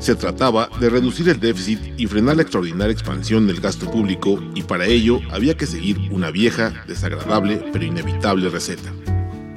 Se 0.00 0.16
trataba 0.16 0.68
de 0.80 0.90
reducir 0.90 1.28
el 1.28 1.38
déficit 1.38 1.78
y 1.96 2.08
frenar 2.08 2.34
la 2.34 2.42
extraordinaria 2.42 2.92
expansión 2.92 3.46
del 3.46 3.60
gasto 3.60 3.88
público 3.88 4.42
y 4.56 4.64
para 4.64 4.84
ello 4.86 5.20
había 5.30 5.56
que 5.56 5.66
seguir 5.66 6.10
una 6.10 6.32
vieja, 6.32 6.84
desagradable 6.88 7.64
pero 7.72 7.84
inevitable 7.84 8.50
receta. 8.50 8.92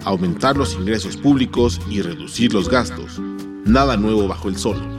Aumentar 0.05 0.57
los 0.57 0.75
ingresos 0.75 1.17
públicos 1.17 1.81
y 1.89 2.03
reducir 2.03 2.53
los 2.53 2.69
gastos, 2.69 3.19
nada 3.65 3.97
nuevo 3.97 4.27
bajo 4.27 4.47
el 4.47 4.57
sol. 4.57 4.96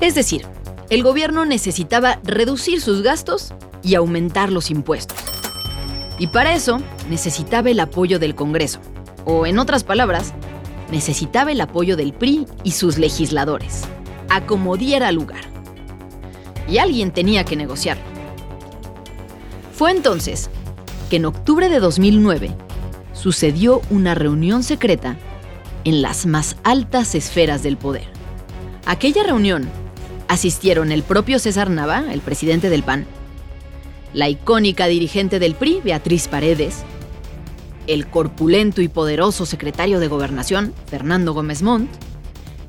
Es 0.00 0.14
decir, 0.14 0.46
el 0.88 1.02
gobierno 1.02 1.44
necesitaba 1.44 2.20
reducir 2.24 2.80
sus 2.80 3.02
gastos 3.02 3.52
y 3.82 3.94
aumentar 3.94 4.50
los 4.50 4.70
impuestos. 4.70 5.18
Y 6.18 6.26
para 6.28 6.54
eso 6.54 6.80
necesitaba 7.08 7.70
el 7.70 7.80
apoyo 7.80 8.18
del 8.18 8.34
Congreso, 8.34 8.80
o 9.24 9.46
en 9.46 9.58
otras 9.58 9.84
palabras, 9.84 10.34
necesitaba 10.90 11.52
el 11.52 11.60
apoyo 11.60 11.96
del 11.96 12.12
PRI 12.12 12.46
y 12.64 12.72
sus 12.72 12.98
legisladores, 12.98 13.82
a 14.28 14.44
como 14.44 14.76
diera 14.76 15.12
lugar 15.12 15.50
y 16.70 16.78
alguien 16.78 17.10
tenía 17.10 17.44
que 17.44 17.56
negociarlo. 17.56 18.04
Fue 19.74 19.90
entonces 19.90 20.50
que 21.10 21.16
en 21.16 21.26
octubre 21.26 21.68
de 21.68 21.80
2009 21.80 22.54
sucedió 23.12 23.82
una 23.90 24.14
reunión 24.14 24.62
secreta 24.62 25.16
en 25.84 26.00
las 26.00 26.26
más 26.26 26.56
altas 26.62 27.14
esferas 27.14 27.62
del 27.62 27.76
poder. 27.76 28.04
Aquella 28.86 29.24
reunión 29.24 29.68
asistieron 30.30 30.92
el 30.92 31.02
propio 31.02 31.40
César 31.40 31.70
Nava, 31.70 32.04
el 32.12 32.20
presidente 32.20 32.70
del 32.70 32.84
PAN, 32.84 33.04
la 34.14 34.28
icónica 34.28 34.86
dirigente 34.86 35.40
del 35.40 35.56
PRI, 35.56 35.80
Beatriz 35.82 36.28
Paredes, 36.28 36.84
el 37.88 38.06
corpulento 38.06 38.80
y 38.80 38.86
poderoso 38.86 39.44
secretario 39.44 39.98
de 39.98 40.06
Gobernación, 40.06 40.72
Fernando 40.86 41.34
Gómez 41.34 41.62
Montt, 41.62 41.90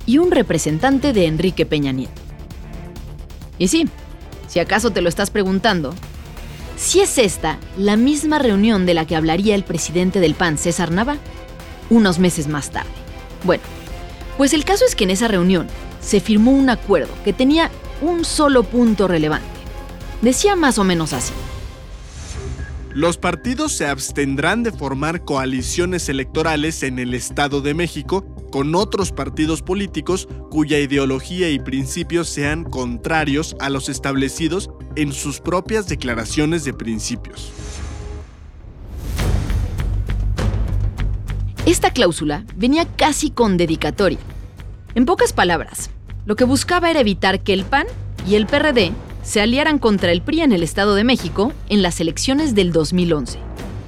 y 0.08 0.18
un 0.18 0.32
representante 0.32 1.14
de 1.14 1.28
Enrique 1.28 1.68
Peña 1.68 1.92
Nieto. 1.92 2.20
Y 3.60 3.68
sí, 3.68 3.88
si 4.48 4.60
acaso 4.60 4.90
te 4.90 5.02
lo 5.02 5.10
estás 5.10 5.30
preguntando, 5.30 5.94
si 6.78 7.02
es 7.02 7.20
esta 7.20 7.60
la 7.78 7.96
misma 7.96 8.40
reunión 8.40 8.88
de 8.88 8.96
la 8.96 9.06
que 9.06 9.16
hablaría 9.16 9.54
el 9.54 9.64
presidente 9.64 10.20
del 10.20 10.34
PAN, 10.34 10.58
César 10.58 10.90
Nava, 10.90 11.18
unos 11.92 12.18
meses 12.18 12.48
más 12.48 12.72
tarde. 12.72 12.90
Bueno, 13.44 13.62
pues 14.40 14.54
el 14.54 14.66
caso 14.66 14.84
es 14.84 14.96
que 14.96 15.04
en 15.04 15.12
esa 15.12 15.28
reunión 15.28 15.68
se 16.02 16.20
firmó 16.20 16.52
un 16.52 16.70
acuerdo 16.70 17.14
que 17.24 17.34
tenía 17.34 17.72
un 18.02 18.26
solo 18.26 18.64
punto 18.64 19.08
relevante. 19.08 19.48
Decía 20.22 20.56
más 20.56 20.78
o 20.78 20.84
menos 20.84 21.14
así. 21.14 21.34
Los 22.94 23.18
partidos 23.18 23.72
se 23.72 23.88
abstendrán 23.88 24.64
de 24.64 24.72
formar 24.74 25.24
coaliciones 25.24 26.10
electorales 26.10 26.84
en 26.84 27.00
el 27.00 27.14
Estado 27.14 27.62
de 27.62 27.74
México 27.74 28.26
con 28.52 28.76
otros 28.76 29.14
partidos 29.14 29.62
políticos 29.62 30.28
cuya 30.50 30.78
ideología 30.78 31.50
y 31.50 31.60
principios 31.60 32.28
sean 32.28 32.66
contrarios 32.66 33.56
a 33.62 33.70
los 33.70 33.88
establecidos 33.88 34.70
en 34.98 35.14
sus 35.14 35.40
propias 35.40 35.88
declaraciones 35.88 36.66
de 36.66 36.74
principios. 36.74 37.54
Esta 41.66 41.92
cláusula 41.92 42.44
venía 42.58 42.86
casi 42.98 43.30
con 43.30 43.56
dedicatoria. 43.56 44.20
En 44.94 45.06
pocas 45.06 45.32
palabras, 45.32 45.90
lo 46.26 46.36
que 46.36 46.44
buscaba 46.44 46.90
era 46.90 47.00
evitar 47.00 47.40
que 47.40 47.54
el 47.54 47.64
PAN 47.64 47.88
y 48.28 48.36
el 48.36 48.46
PRD 48.46 48.92
se 49.24 49.40
aliaran 49.40 49.80
contra 49.80 50.12
el 50.12 50.22
PRI 50.22 50.42
en 50.42 50.52
el 50.52 50.64
Estado 50.64 50.96
de 50.96 51.06
México 51.06 51.54
en 51.70 51.82
las 51.82 52.02
elecciones 52.02 52.56
del 52.56 52.74
2011. 52.74 53.40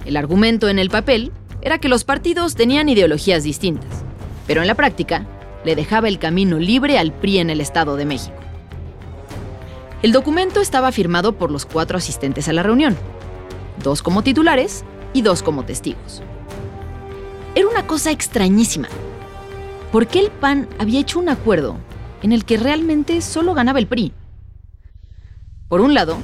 El 0.05 0.15
argumento 0.15 0.69
en 0.69 0.79
el 0.79 0.89
papel 0.89 1.33
era 1.61 1.77
que 1.77 1.89
los 1.89 2.05
partidos 2.05 2.55
tenían 2.55 2.87
ideologías 2.87 3.43
distintas, 3.43 3.89
pero 4.47 4.61
en 4.61 4.67
la 4.67 4.75
práctica 4.75 5.25
le 5.65 5.75
dejaba 5.75 6.07
el 6.07 6.19
camino 6.19 6.57
libre 6.57 6.97
al 6.97 7.11
PRI 7.11 7.39
en 7.39 7.49
el 7.49 7.59
Estado 7.59 7.97
de 7.97 8.05
México. 8.05 8.37
El 10.03 10.13
documento 10.13 10.61
estaba 10.61 10.93
firmado 10.93 11.33
por 11.33 11.51
los 11.51 11.65
cuatro 11.65 11.97
asistentes 11.97 12.47
a 12.47 12.53
la 12.53 12.63
reunión, 12.63 12.95
dos 13.83 14.01
como 14.01 14.23
titulares 14.23 14.85
y 15.11 15.21
dos 15.21 15.43
como 15.43 15.65
testigos. 15.65 16.21
Era 17.55 17.67
una 17.67 17.87
cosa 17.87 18.11
extrañísima. 18.11 18.87
¿Por 19.93 20.07
qué 20.07 20.21
el 20.21 20.31
PAN 20.31 20.67
había 20.79 21.01
hecho 21.01 21.19
un 21.19 21.29
acuerdo 21.29 21.77
en 22.23 22.31
el 22.31 22.45
que 22.45 22.57
realmente 22.57 23.21
solo 23.21 23.53
ganaba 23.53 23.77
el 23.77 23.85
PRI? 23.85 24.11
Por 25.67 25.81
un 25.81 25.93
lado, 25.93 26.17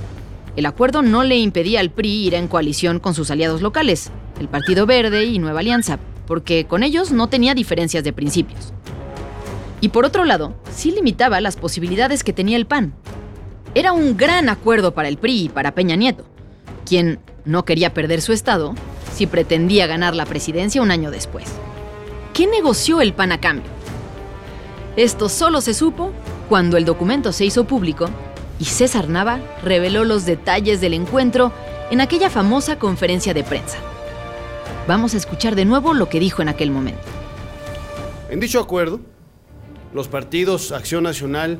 el 0.55 0.65
acuerdo 0.65 1.03
no 1.03 1.23
le 1.23 1.37
impedía 1.37 1.79
al 1.79 1.91
PRI 1.91 2.25
ir 2.25 2.33
en 2.33 2.47
coalición 2.47 2.99
con 2.99 3.13
sus 3.13 3.29
aliados 3.29 3.61
locales, 3.61 4.09
el 4.39 4.47
Partido 4.47 4.87
Verde 4.87 5.25
y 5.25 5.37
Nueva 5.37 5.59
Alianza, 5.59 5.99
porque 6.25 6.65
con 6.65 6.81
ellos 6.81 7.11
no 7.11 7.29
tenía 7.29 7.53
diferencias 7.53 8.03
de 8.03 8.11
principios. 8.11 8.73
Y 9.81 9.89
por 9.89 10.03
otro 10.03 10.25
lado, 10.25 10.55
sí 10.73 10.89
limitaba 10.89 11.39
las 11.39 11.55
posibilidades 11.55 12.23
que 12.23 12.33
tenía 12.33 12.57
el 12.57 12.65
PAN. 12.65 12.95
Era 13.75 13.91
un 13.91 14.17
gran 14.17 14.49
acuerdo 14.49 14.95
para 14.95 15.09
el 15.09 15.19
PRI 15.19 15.43
y 15.43 15.49
para 15.49 15.75
Peña 15.75 15.95
Nieto, 15.95 16.25
quien 16.87 17.19
no 17.45 17.65
quería 17.65 17.93
perder 17.93 18.23
su 18.23 18.33
estado 18.33 18.73
si 19.13 19.27
pretendía 19.27 19.85
ganar 19.85 20.15
la 20.15 20.25
presidencia 20.25 20.81
un 20.81 20.89
año 20.89 21.11
después. 21.11 21.45
¿Qué 22.39 22.47
negoció 22.47 23.01
el 23.01 23.11
PAN 23.11 23.33
a 23.33 23.41
cambio? 23.41 23.69
Esto 24.95 25.27
solo 25.27 25.59
se 25.59 25.73
supo 25.73 26.13
cuando 26.47 26.77
el 26.77 26.85
documento 26.85 27.33
se 27.33 27.43
hizo 27.43 27.65
público 27.65 28.09
Y 28.59 28.63
César 28.63 29.09
Nava 29.09 29.41
reveló 29.61 30.05
los 30.05 30.25
detalles 30.25 30.79
del 30.79 30.93
encuentro 30.93 31.51
en 31.91 31.99
aquella 31.99 32.29
famosa 32.29 32.79
conferencia 32.79 33.33
de 33.33 33.43
prensa. 33.43 33.77
Vamos 34.87 35.15
a 35.15 35.17
escuchar 35.17 35.57
de 35.57 35.65
nuevo 35.65 35.93
lo 35.93 36.07
que 36.07 36.21
dijo 36.21 36.41
en 36.41 36.47
aquel 36.47 36.71
momento. 36.71 37.01
En 38.29 38.39
dicho 38.39 38.61
acuerdo, 38.61 39.01
los 39.93 40.07
partidos 40.07 40.71
Acción 40.71 41.03
Nacional 41.03 41.59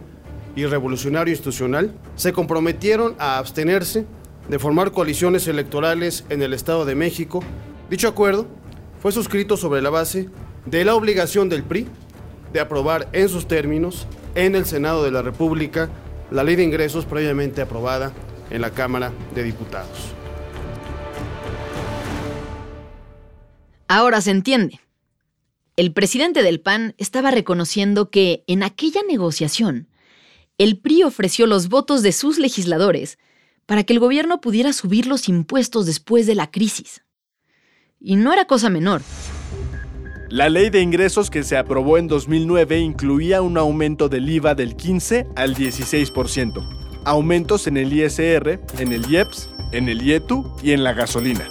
y 0.55 0.65
Revolucionario 0.65 1.33
Institucional 1.33 1.93
se 2.15 2.31
comprometieron 2.31 3.17
a 3.19 3.38
abstenerse 3.38 4.05
de 4.48 4.59
formar 4.59 4.93
coaliciones 4.93 5.45
electorales 5.50 6.24
en 6.29 6.41
el 6.41 6.53
Estado 6.53 6.86
de 6.86 6.95
México. 6.95 7.43
Dicho 7.89 8.07
acuerdo 8.07 8.48
fue 9.01 9.12
suscrito 9.12 9.57
sobre 9.57 9.81
la 9.81 9.89
base 9.89 10.29
de 10.69 10.85
la 10.85 10.95
obligación 10.95 11.49
del 11.49 11.63
PRI 11.63 11.88
de 12.53 12.59
aprobar 12.59 13.09
en 13.13 13.29
sus 13.29 13.47
términos 13.47 14.07
en 14.35 14.55
el 14.55 14.65
Senado 14.65 15.03
de 15.03 15.11
la 15.11 15.21
República 15.21 15.89
la 16.31 16.43
ley 16.43 16.55
de 16.55 16.63
ingresos 16.63 17.05
previamente 17.05 17.61
aprobada 17.61 18.13
en 18.51 18.61
la 18.61 18.71
Cámara 18.71 19.11
de 19.33 19.43
Diputados. 19.43 20.13
Ahora 23.88 24.21
se 24.21 24.31
entiende. 24.31 24.79
El 25.75 25.93
presidente 25.93 26.43
del 26.43 26.59
PAN 26.59 26.93
estaba 26.97 27.31
reconociendo 27.31 28.11
que 28.11 28.43
en 28.45 28.61
aquella 28.61 29.01
negociación, 29.07 29.88
el 30.59 30.77
PRI 30.77 31.03
ofreció 31.03 31.47
los 31.47 31.69
votos 31.69 32.03
de 32.03 32.11
sus 32.11 32.38
legisladores 32.38 33.17
para 33.65 33.83
que 33.83 33.93
el 33.93 33.99
gobierno 33.99 34.41
pudiera 34.41 34.73
subir 34.73 35.07
los 35.07 35.29
impuestos 35.29 35.85
después 35.85 36.27
de 36.27 36.35
la 36.35 36.51
crisis. 36.51 37.01
Y 37.99 38.15
no 38.17 38.33
era 38.33 38.45
cosa 38.45 38.69
menor. 38.69 39.01
La 40.31 40.48
ley 40.48 40.69
de 40.69 40.79
ingresos 40.79 41.31
que 41.31 41.43
se 41.43 41.57
aprobó 41.57 41.98
en 41.98 42.07
2009 42.07 42.77
incluía 42.77 43.41
un 43.41 43.57
aumento 43.57 44.09
del 44.09 44.29
IVA 44.29 44.53
del 44.53 44.75
15 44.75 45.25
al 45.36 45.55
16%, 45.55 47.01
aumentos 47.03 47.65
en 47.65 47.77
el 47.77 47.91
ISR, 47.91 48.59
en 48.77 48.93
el 48.93 49.09
IEPS, 49.09 49.50
en 49.71 49.89
el 49.89 50.03
IETU 50.03 50.55
y 50.62 50.74
en 50.74 50.83
la 50.83 50.93
gasolina. 50.93 51.50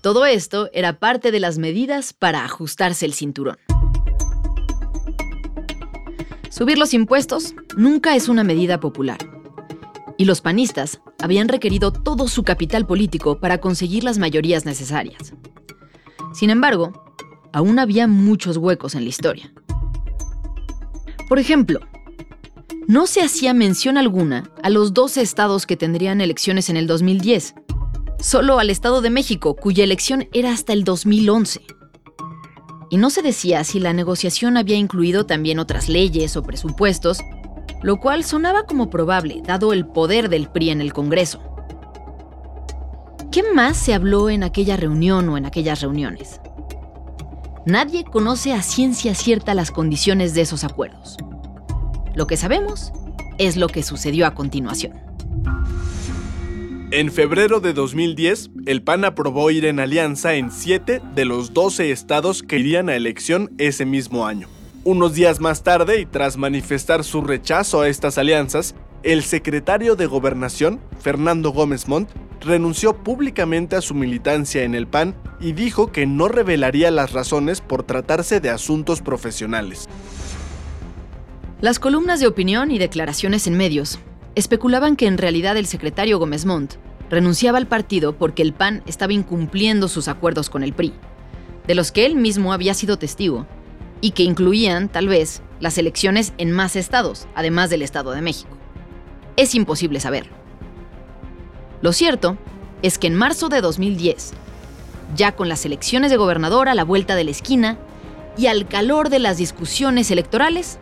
Todo 0.00 0.24
esto 0.24 0.70
era 0.72 0.98
parte 0.98 1.32
de 1.32 1.38
las 1.38 1.58
medidas 1.58 2.14
para 2.14 2.46
ajustarse 2.46 3.04
el 3.04 3.12
cinturón. 3.12 3.58
Subir 6.48 6.78
los 6.78 6.94
impuestos 6.94 7.54
nunca 7.76 8.16
es 8.16 8.30
una 8.30 8.42
medida 8.42 8.80
popular. 8.80 9.18
Y 10.16 10.24
los 10.24 10.40
panistas 10.40 11.02
habían 11.22 11.48
requerido 11.48 11.92
todo 11.92 12.26
su 12.26 12.42
capital 12.42 12.86
político 12.86 13.38
para 13.38 13.58
conseguir 13.58 14.02
las 14.02 14.16
mayorías 14.16 14.64
necesarias. 14.64 15.34
Sin 16.36 16.50
embargo, 16.50 16.92
aún 17.54 17.78
había 17.78 18.06
muchos 18.06 18.58
huecos 18.58 18.94
en 18.94 19.04
la 19.04 19.08
historia. 19.08 19.54
Por 21.30 21.38
ejemplo, 21.38 21.80
no 22.86 23.06
se 23.06 23.22
hacía 23.22 23.54
mención 23.54 23.96
alguna 23.96 24.50
a 24.62 24.68
los 24.68 24.92
12 24.92 25.22
estados 25.22 25.64
que 25.64 25.78
tendrían 25.78 26.20
elecciones 26.20 26.68
en 26.68 26.76
el 26.76 26.86
2010, 26.86 27.54
solo 28.20 28.58
al 28.58 28.68
Estado 28.68 29.00
de 29.00 29.08
México, 29.08 29.56
cuya 29.56 29.82
elección 29.82 30.28
era 30.34 30.52
hasta 30.52 30.74
el 30.74 30.84
2011. 30.84 31.62
Y 32.90 32.98
no 32.98 33.08
se 33.08 33.22
decía 33.22 33.64
si 33.64 33.80
la 33.80 33.94
negociación 33.94 34.58
había 34.58 34.76
incluido 34.76 35.24
también 35.24 35.58
otras 35.58 35.88
leyes 35.88 36.36
o 36.36 36.42
presupuestos, 36.42 37.20
lo 37.82 37.96
cual 37.96 38.24
sonaba 38.24 38.64
como 38.64 38.90
probable, 38.90 39.40
dado 39.42 39.72
el 39.72 39.86
poder 39.86 40.28
del 40.28 40.50
PRI 40.50 40.68
en 40.68 40.82
el 40.82 40.92
Congreso. 40.92 41.40
¿Qué 43.36 43.42
más 43.52 43.76
se 43.76 43.92
habló 43.92 44.30
en 44.30 44.42
aquella 44.42 44.78
reunión 44.78 45.28
o 45.28 45.36
en 45.36 45.44
aquellas 45.44 45.82
reuniones? 45.82 46.40
Nadie 47.66 48.02
conoce 48.02 48.54
a 48.54 48.62
ciencia 48.62 49.14
cierta 49.14 49.52
las 49.52 49.70
condiciones 49.70 50.32
de 50.32 50.40
esos 50.40 50.64
acuerdos. 50.64 51.18
Lo 52.14 52.26
que 52.26 52.38
sabemos 52.38 52.94
es 53.36 53.58
lo 53.58 53.68
que 53.68 53.82
sucedió 53.82 54.24
a 54.26 54.34
continuación. 54.34 54.94
En 56.92 57.12
febrero 57.12 57.60
de 57.60 57.74
2010, 57.74 58.52
el 58.64 58.82
PAN 58.82 59.04
aprobó 59.04 59.50
ir 59.50 59.66
en 59.66 59.80
alianza 59.80 60.32
en 60.32 60.50
7 60.50 61.02
de 61.14 61.24
los 61.26 61.52
12 61.52 61.90
estados 61.90 62.42
que 62.42 62.58
irían 62.58 62.88
a 62.88 62.96
elección 62.96 63.52
ese 63.58 63.84
mismo 63.84 64.26
año. 64.26 64.48
Unos 64.82 65.12
días 65.12 65.40
más 65.40 65.62
tarde, 65.62 66.00
y 66.00 66.06
tras 66.06 66.38
manifestar 66.38 67.04
su 67.04 67.20
rechazo 67.20 67.82
a 67.82 67.88
estas 67.88 68.16
alianzas, 68.16 68.74
el 69.02 69.22
secretario 69.22 69.94
de 69.94 70.06
Gobernación, 70.06 70.80
Fernando 70.98 71.50
Gómez 71.50 71.86
Montt, 71.86 72.08
renunció 72.40 72.96
públicamente 72.96 73.76
a 73.76 73.80
su 73.80 73.94
militancia 73.94 74.62
en 74.62 74.74
el 74.74 74.86
PAN 74.86 75.14
y 75.40 75.52
dijo 75.52 75.92
que 75.92 76.06
no 76.06 76.28
revelaría 76.28 76.90
las 76.90 77.12
razones 77.12 77.60
por 77.60 77.82
tratarse 77.82 78.40
de 78.40 78.50
asuntos 78.50 79.02
profesionales. 79.02 79.88
Las 81.60 81.78
columnas 81.78 82.20
de 82.20 82.26
opinión 82.26 82.70
y 82.70 82.78
declaraciones 82.78 83.46
en 83.46 83.56
medios 83.56 83.98
especulaban 84.34 84.96
que 84.96 85.06
en 85.06 85.18
realidad 85.18 85.56
el 85.56 85.66
secretario 85.66 86.18
Gómez 86.18 86.44
Montt 86.44 86.74
renunciaba 87.08 87.58
al 87.58 87.66
partido 87.66 88.16
porque 88.16 88.42
el 88.42 88.52
PAN 88.52 88.82
estaba 88.86 89.12
incumpliendo 89.12 89.88
sus 89.88 90.08
acuerdos 90.08 90.50
con 90.50 90.62
el 90.62 90.72
PRI, 90.72 90.92
de 91.66 91.74
los 91.74 91.92
que 91.92 92.06
él 92.06 92.16
mismo 92.16 92.52
había 92.52 92.74
sido 92.74 92.98
testigo, 92.98 93.46
y 94.00 94.10
que 94.10 94.22
incluían, 94.22 94.88
tal 94.88 95.08
vez, 95.08 95.42
las 95.60 95.78
elecciones 95.78 96.34
en 96.38 96.52
más 96.52 96.76
estados, 96.76 97.26
además 97.34 97.70
del 97.70 97.82
Estado 97.82 98.10
de 98.12 98.20
México. 98.20 98.56
Es 99.36 99.54
imposible 99.54 100.00
saberlo. 100.00 100.45
Lo 101.82 101.92
cierto 101.92 102.36
es 102.82 102.98
que 102.98 103.06
en 103.06 103.14
marzo 103.14 103.48
de 103.48 103.60
2010, 103.60 104.32
ya 105.14 105.32
con 105.32 105.48
las 105.48 105.64
elecciones 105.64 106.10
de 106.10 106.16
gobernador 106.16 106.68
a 106.68 106.74
la 106.74 106.84
vuelta 106.84 107.14
de 107.14 107.24
la 107.24 107.30
esquina 107.30 107.78
y 108.36 108.46
al 108.46 108.66
calor 108.66 109.08
de 109.08 109.18
las 109.18 109.36
discusiones 109.36 110.10
electorales, 110.10 110.78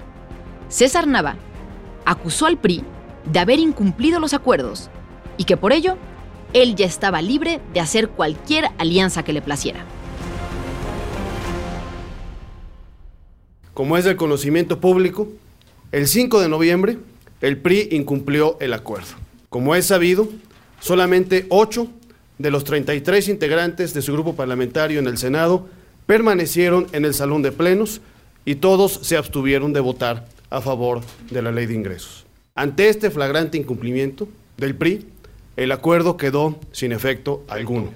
César 0.68 1.06
Nava 1.06 1.36
acusó 2.04 2.46
al 2.46 2.58
PRI 2.58 2.84
de 3.24 3.38
haber 3.38 3.58
incumplido 3.58 4.20
los 4.20 4.34
acuerdos 4.34 4.90
y 5.36 5.44
que 5.44 5.56
por 5.56 5.72
ello 5.72 5.96
él 6.52 6.76
ya 6.76 6.86
estaba 6.86 7.22
libre 7.22 7.60
de 7.72 7.80
hacer 7.80 8.08
cualquier 8.08 8.70
alianza 8.78 9.24
que 9.24 9.32
le 9.32 9.42
placiera. 9.42 9.84
Como 13.72 13.96
es 13.96 14.04
del 14.04 14.16
conocimiento 14.16 14.78
público, 14.78 15.26
el 15.90 16.06
5 16.06 16.40
de 16.40 16.48
noviembre 16.48 16.98
el 17.40 17.58
PRI 17.58 17.88
incumplió 17.90 18.56
el 18.60 18.72
acuerdo. 18.72 19.14
Como 19.48 19.74
es 19.74 19.86
sabido, 19.86 20.28
solamente 20.84 21.46
8 21.48 21.88
de 22.36 22.50
los 22.50 22.62
33 22.64 23.28
integrantes 23.28 23.94
de 23.94 24.02
su 24.02 24.12
grupo 24.12 24.36
parlamentario 24.36 24.98
en 24.98 25.06
el 25.06 25.16
Senado 25.16 25.66
permanecieron 26.04 26.88
en 26.92 27.06
el 27.06 27.14
salón 27.14 27.40
de 27.40 27.52
plenos 27.52 28.02
y 28.44 28.56
todos 28.56 28.92
se 28.92 29.16
abstuvieron 29.16 29.72
de 29.72 29.80
votar 29.80 30.28
a 30.50 30.60
favor 30.60 31.00
de 31.30 31.40
la 31.40 31.52
ley 31.52 31.64
de 31.64 31.72
ingresos. 31.72 32.26
Ante 32.54 32.90
este 32.90 33.10
flagrante 33.10 33.56
incumplimiento 33.56 34.28
del 34.58 34.76
PRI, 34.76 35.08
el 35.56 35.72
acuerdo 35.72 36.18
quedó 36.18 36.60
sin 36.70 36.92
efecto 36.92 37.44
alguno. 37.48 37.94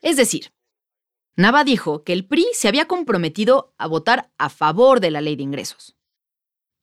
Es 0.00 0.16
decir, 0.16 0.52
Nava 1.34 1.64
dijo 1.64 2.04
que 2.04 2.12
el 2.12 2.24
PRI 2.24 2.46
se 2.52 2.68
había 2.68 2.86
comprometido 2.86 3.74
a 3.78 3.88
votar 3.88 4.30
a 4.38 4.48
favor 4.48 5.00
de 5.00 5.10
la 5.10 5.20
ley 5.20 5.34
de 5.34 5.42
ingresos. 5.42 5.96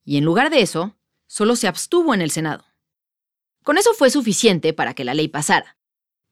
Y 0.03 0.17
en 0.17 0.25
lugar 0.25 0.49
de 0.49 0.61
eso, 0.61 0.97
solo 1.27 1.55
se 1.55 1.69
abstuvo 1.69 2.13
en 2.13 2.21
el 2.21 2.31
Senado. 2.31 2.65
Con 3.63 3.77
eso 3.77 3.93
fue 3.93 4.09
suficiente 4.09 4.73
para 4.73 4.95
que 4.95 5.03
la 5.03 5.13
ley 5.13 5.27
pasara, 5.27 5.77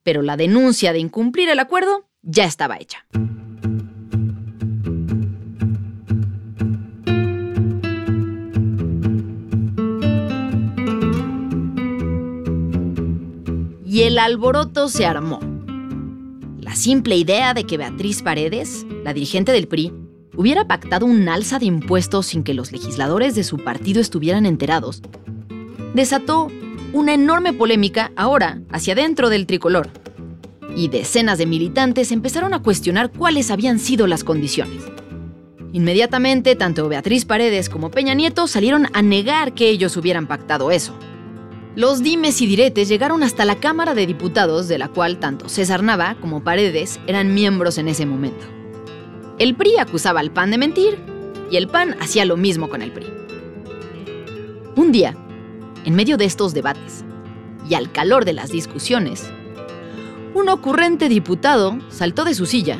pero 0.02 0.22
la 0.22 0.36
denuncia 0.36 0.92
de 0.92 0.98
incumplir 0.98 1.48
el 1.48 1.60
acuerdo 1.60 2.08
ya 2.22 2.44
estaba 2.44 2.76
hecha. 2.76 3.06
Y 13.86 14.02
el 14.02 14.18
alboroto 14.18 14.88
se 14.88 15.06
armó. 15.06 15.38
La 16.60 16.74
simple 16.74 17.16
idea 17.16 17.54
de 17.54 17.64
que 17.64 17.76
Beatriz 17.76 18.22
Paredes, 18.22 18.84
la 19.04 19.12
dirigente 19.12 19.52
del 19.52 19.68
PRI, 19.68 19.92
hubiera 20.36 20.66
pactado 20.66 21.06
un 21.06 21.28
alza 21.28 21.60
de 21.60 21.66
impuestos 21.66 22.26
sin 22.26 22.42
que 22.42 22.54
los 22.54 22.72
legisladores 22.72 23.36
de 23.36 23.44
su 23.44 23.56
partido 23.58 24.00
estuvieran 24.00 24.46
enterados, 24.46 25.02
desató 25.94 26.48
una 26.92 27.14
enorme 27.14 27.52
polémica 27.52 28.12
ahora 28.16 28.60
hacia 28.70 28.94
dentro 28.94 29.28
del 29.28 29.46
tricolor. 29.46 29.90
Y 30.76 30.88
decenas 30.88 31.38
de 31.38 31.46
militantes 31.46 32.12
empezaron 32.12 32.54
a 32.54 32.62
cuestionar 32.62 33.10
cuáles 33.10 33.50
habían 33.50 33.78
sido 33.78 34.06
las 34.06 34.24
condiciones. 34.24 34.82
Inmediatamente, 35.72 36.56
tanto 36.56 36.88
Beatriz 36.88 37.24
Paredes 37.24 37.68
como 37.68 37.90
Peña 37.90 38.14
Nieto 38.14 38.46
salieron 38.46 38.88
a 38.92 39.02
negar 39.02 39.54
que 39.54 39.68
ellos 39.68 39.96
hubieran 39.96 40.26
pactado 40.26 40.70
eso. 40.70 40.94
Los 41.76 42.02
dimes 42.02 42.40
y 42.40 42.46
diretes 42.46 42.88
llegaron 42.88 43.22
hasta 43.22 43.44
la 43.44 43.54
Cámara 43.54 43.94
de 43.94 44.06
Diputados, 44.06 44.66
de 44.66 44.78
la 44.78 44.88
cual 44.88 45.20
tanto 45.20 45.48
César 45.48 45.84
Nava 45.84 46.16
como 46.20 46.42
Paredes 46.42 46.98
eran 47.06 47.32
miembros 47.32 47.78
en 47.78 47.86
ese 47.86 48.06
momento. 48.06 48.44
El 49.38 49.54
PRI 49.54 49.78
acusaba 49.78 50.18
al 50.20 50.32
PAN 50.32 50.50
de 50.50 50.58
mentir 50.58 50.98
y 51.50 51.56
el 51.56 51.68
PAN 51.68 51.96
hacía 52.00 52.24
lo 52.24 52.36
mismo 52.36 52.68
con 52.68 52.82
el 52.82 52.90
PRI. 52.90 53.06
Un 54.74 54.90
día, 54.90 55.16
en 55.84 55.94
medio 55.94 56.16
de 56.16 56.24
estos 56.24 56.54
debates 56.54 57.04
y 57.68 57.74
al 57.74 57.92
calor 57.92 58.24
de 58.24 58.32
las 58.32 58.50
discusiones, 58.50 59.30
un 60.34 60.48
ocurrente 60.48 61.08
diputado 61.08 61.78
saltó 61.88 62.24
de 62.24 62.34
su 62.34 62.46
silla 62.46 62.78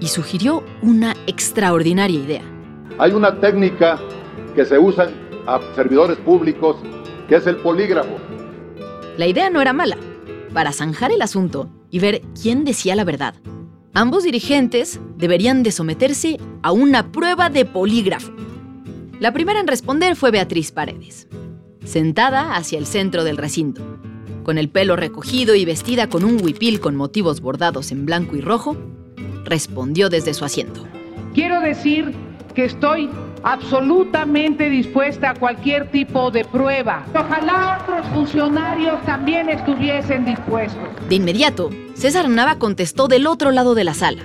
y 0.00 0.08
sugirió 0.08 0.62
una 0.82 1.16
extraordinaria 1.26 2.20
idea. 2.20 2.42
Hay 2.98 3.12
una 3.12 3.40
técnica 3.40 3.98
que 4.54 4.64
se 4.64 4.78
usa 4.78 5.08
a 5.46 5.60
servidores 5.74 6.18
públicos 6.18 6.76
que 7.28 7.36
es 7.36 7.46
el 7.46 7.56
polígrafo. 7.56 8.18
La 9.16 9.26
idea 9.26 9.50
no 9.50 9.60
era 9.60 9.72
mala. 9.72 9.96
Para 10.52 10.72
zanjar 10.72 11.10
el 11.10 11.22
asunto 11.22 11.68
y 11.90 11.98
ver 11.98 12.22
quién 12.40 12.64
decía 12.64 12.94
la 12.94 13.04
verdad, 13.04 13.34
ambos 13.92 14.24
dirigentes 14.24 15.00
deberían 15.16 15.62
de 15.62 15.72
someterse 15.72 16.38
a 16.62 16.72
una 16.72 17.10
prueba 17.10 17.50
de 17.50 17.64
polígrafo. 17.64 18.32
La 19.20 19.32
primera 19.32 19.60
en 19.60 19.66
responder 19.66 20.16
fue 20.16 20.30
Beatriz 20.30 20.70
Paredes, 20.70 21.28
sentada 21.84 22.56
hacia 22.56 22.78
el 22.78 22.86
centro 22.86 23.24
del 23.24 23.36
recinto, 23.36 23.82
con 24.42 24.58
el 24.58 24.68
pelo 24.68 24.96
recogido 24.96 25.54
y 25.54 25.64
vestida 25.64 26.08
con 26.08 26.24
un 26.24 26.42
huipil 26.42 26.80
con 26.80 26.96
motivos 26.96 27.40
bordados 27.40 27.92
en 27.92 28.06
blanco 28.06 28.36
y 28.36 28.40
rojo, 28.40 28.76
respondió 29.44 30.08
desde 30.08 30.34
su 30.34 30.44
asiento. 30.44 30.86
Quiero 31.34 31.60
decir 31.60 32.14
que 32.54 32.66
estoy 32.66 33.10
absolutamente 33.42 34.70
dispuesta 34.70 35.30
a 35.30 35.34
cualquier 35.34 35.90
tipo 35.90 36.30
de 36.30 36.44
prueba. 36.44 37.04
Ojalá 37.14 37.80
otros 37.82 38.06
funcionarios 38.14 39.04
también 39.04 39.48
estuviesen 39.48 40.24
dispuestos. 40.24 40.88
De 41.08 41.16
inmediato, 41.16 41.70
César 41.94 42.28
Nava 42.28 42.58
contestó 42.58 43.08
del 43.08 43.26
otro 43.26 43.50
lado 43.50 43.74
de 43.74 43.84
la 43.84 43.94
sala, 43.94 44.22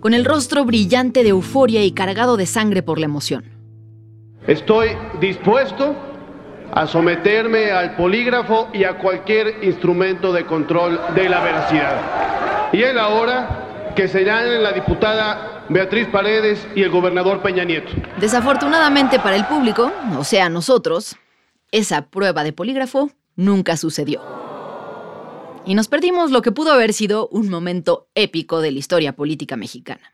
con 0.00 0.14
el 0.14 0.24
rostro 0.24 0.64
brillante 0.64 1.22
de 1.22 1.30
euforia 1.30 1.84
y 1.84 1.92
cargado 1.92 2.36
de 2.36 2.46
sangre 2.46 2.82
por 2.82 2.98
la 2.98 3.06
emoción. 3.06 3.44
Estoy 4.46 4.90
dispuesto 5.20 5.96
a 6.74 6.88
someterme 6.88 7.70
al 7.70 7.94
polígrafo 7.94 8.68
y 8.72 8.82
a 8.82 8.98
cualquier 8.98 9.62
instrumento 9.62 10.32
de 10.32 10.44
control 10.44 11.00
de 11.14 11.28
la 11.28 11.40
veracidad. 11.40 12.72
Y 12.72 12.82
es 12.82 12.92
la 12.92 13.08
hora 13.08 13.92
que 13.94 14.08
señalen 14.08 14.60
la 14.62 14.72
diputada 14.72 15.64
Beatriz 15.68 16.08
Paredes 16.08 16.66
y 16.74 16.82
el 16.82 16.90
gobernador 16.90 17.40
Peña 17.42 17.64
Nieto. 17.64 17.92
Desafortunadamente 18.18 19.20
para 19.20 19.36
el 19.36 19.44
público, 19.44 19.92
o 20.18 20.24
sea, 20.24 20.48
nosotros, 20.48 21.16
esa 21.70 22.06
prueba 22.08 22.42
de 22.42 22.52
polígrafo 22.52 23.10
nunca 23.36 23.76
sucedió. 23.76 24.20
Y 25.64 25.74
nos 25.76 25.86
perdimos 25.86 26.32
lo 26.32 26.42
que 26.42 26.50
pudo 26.50 26.72
haber 26.72 26.92
sido 26.92 27.28
un 27.28 27.48
momento 27.48 28.08
épico 28.16 28.60
de 28.60 28.72
la 28.72 28.80
historia 28.80 29.14
política 29.14 29.56
mexicana. 29.56 30.13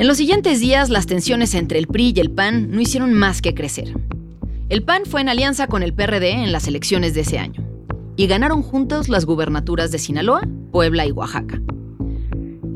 En 0.00 0.08
los 0.08 0.16
siguientes 0.16 0.60
días, 0.60 0.88
las 0.88 1.04
tensiones 1.04 1.54
entre 1.54 1.78
el 1.78 1.86
PRI 1.86 2.14
y 2.16 2.20
el 2.20 2.30
PAN 2.30 2.70
no 2.70 2.80
hicieron 2.80 3.12
más 3.12 3.42
que 3.42 3.52
crecer. 3.52 3.92
El 4.70 4.82
PAN 4.82 5.02
fue 5.04 5.20
en 5.20 5.28
alianza 5.28 5.66
con 5.66 5.82
el 5.82 5.92
PRD 5.92 6.30
en 6.30 6.52
las 6.52 6.66
elecciones 6.66 7.12
de 7.12 7.20
ese 7.20 7.38
año 7.38 7.62
y 8.16 8.26
ganaron 8.26 8.62
juntos 8.62 9.10
las 9.10 9.26
gubernaturas 9.26 9.92
de 9.92 9.98
Sinaloa, 9.98 10.40
Puebla 10.72 11.04
y 11.04 11.12
Oaxaca. 11.12 11.60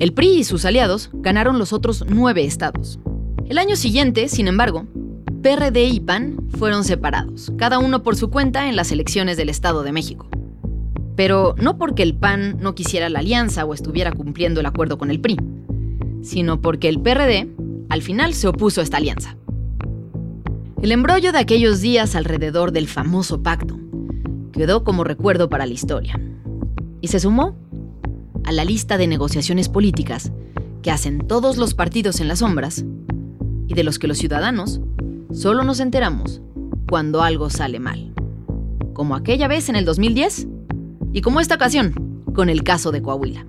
El 0.00 0.12
PRI 0.12 0.40
y 0.40 0.44
sus 0.44 0.66
aliados 0.66 1.08
ganaron 1.14 1.58
los 1.58 1.72
otros 1.72 2.04
nueve 2.06 2.44
estados. 2.44 2.98
El 3.46 3.56
año 3.56 3.76
siguiente, 3.76 4.28
sin 4.28 4.46
embargo, 4.46 4.84
PRD 5.42 5.82
y 5.82 6.00
PAN 6.00 6.36
fueron 6.58 6.84
separados, 6.84 7.50
cada 7.56 7.78
uno 7.78 8.02
por 8.02 8.16
su 8.16 8.28
cuenta 8.28 8.68
en 8.68 8.76
las 8.76 8.92
elecciones 8.92 9.38
del 9.38 9.48
Estado 9.48 9.82
de 9.82 9.92
México. 9.92 10.28
Pero 11.16 11.54
no 11.56 11.78
porque 11.78 12.02
el 12.02 12.16
PAN 12.16 12.58
no 12.60 12.74
quisiera 12.74 13.08
la 13.08 13.20
alianza 13.20 13.64
o 13.64 13.72
estuviera 13.72 14.12
cumpliendo 14.12 14.60
el 14.60 14.66
acuerdo 14.66 14.98
con 14.98 15.10
el 15.10 15.20
PRI, 15.20 15.38
sino 16.24 16.60
porque 16.60 16.88
el 16.88 17.00
PRD 17.00 17.48
al 17.90 18.02
final 18.02 18.34
se 18.34 18.48
opuso 18.48 18.80
a 18.80 18.84
esta 18.84 18.96
alianza. 18.96 19.36
El 20.82 20.90
embrollo 20.90 21.32
de 21.32 21.38
aquellos 21.38 21.80
días 21.80 22.16
alrededor 22.16 22.72
del 22.72 22.88
famoso 22.88 23.42
pacto 23.42 23.78
quedó 24.52 24.84
como 24.84 25.04
recuerdo 25.04 25.48
para 25.48 25.66
la 25.66 25.72
historia 25.72 26.18
y 27.00 27.08
se 27.08 27.20
sumó 27.20 27.56
a 28.44 28.52
la 28.52 28.64
lista 28.64 28.96
de 28.96 29.06
negociaciones 29.06 29.68
políticas 29.68 30.32
que 30.82 30.90
hacen 30.90 31.26
todos 31.26 31.56
los 31.56 31.74
partidos 31.74 32.20
en 32.20 32.28
las 32.28 32.40
sombras 32.40 32.84
y 33.66 33.74
de 33.74 33.84
los 33.84 33.98
que 33.98 34.08
los 34.08 34.18
ciudadanos 34.18 34.80
solo 35.32 35.62
nos 35.62 35.80
enteramos 35.80 36.40
cuando 36.88 37.22
algo 37.22 37.50
sale 37.50 37.80
mal. 37.80 38.14
Como 38.92 39.14
aquella 39.14 39.48
vez 39.48 39.68
en 39.68 39.76
el 39.76 39.84
2010 39.84 40.46
y 41.12 41.20
como 41.20 41.40
esta 41.40 41.56
ocasión 41.56 42.22
con 42.34 42.48
el 42.48 42.62
caso 42.62 42.92
de 42.92 43.02
Coahuila. 43.02 43.46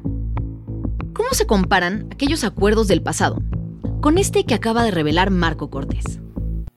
¿Cómo 1.16 1.30
se 1.32 1.48
comparan 1.48 2.08
aquellos 2.12 2.44
acuerdos 2.44 2.88
del 2.88 3.02
pasado 3.02 3.42
con 4.02 4.20
este 4.20 4.44
que 4.44 4.54
acaba 4.54 4.84
de 4.84 4.92
revelar 4.92 5.32
Marco 5.32 5.70
Cortés? 5.72 6.20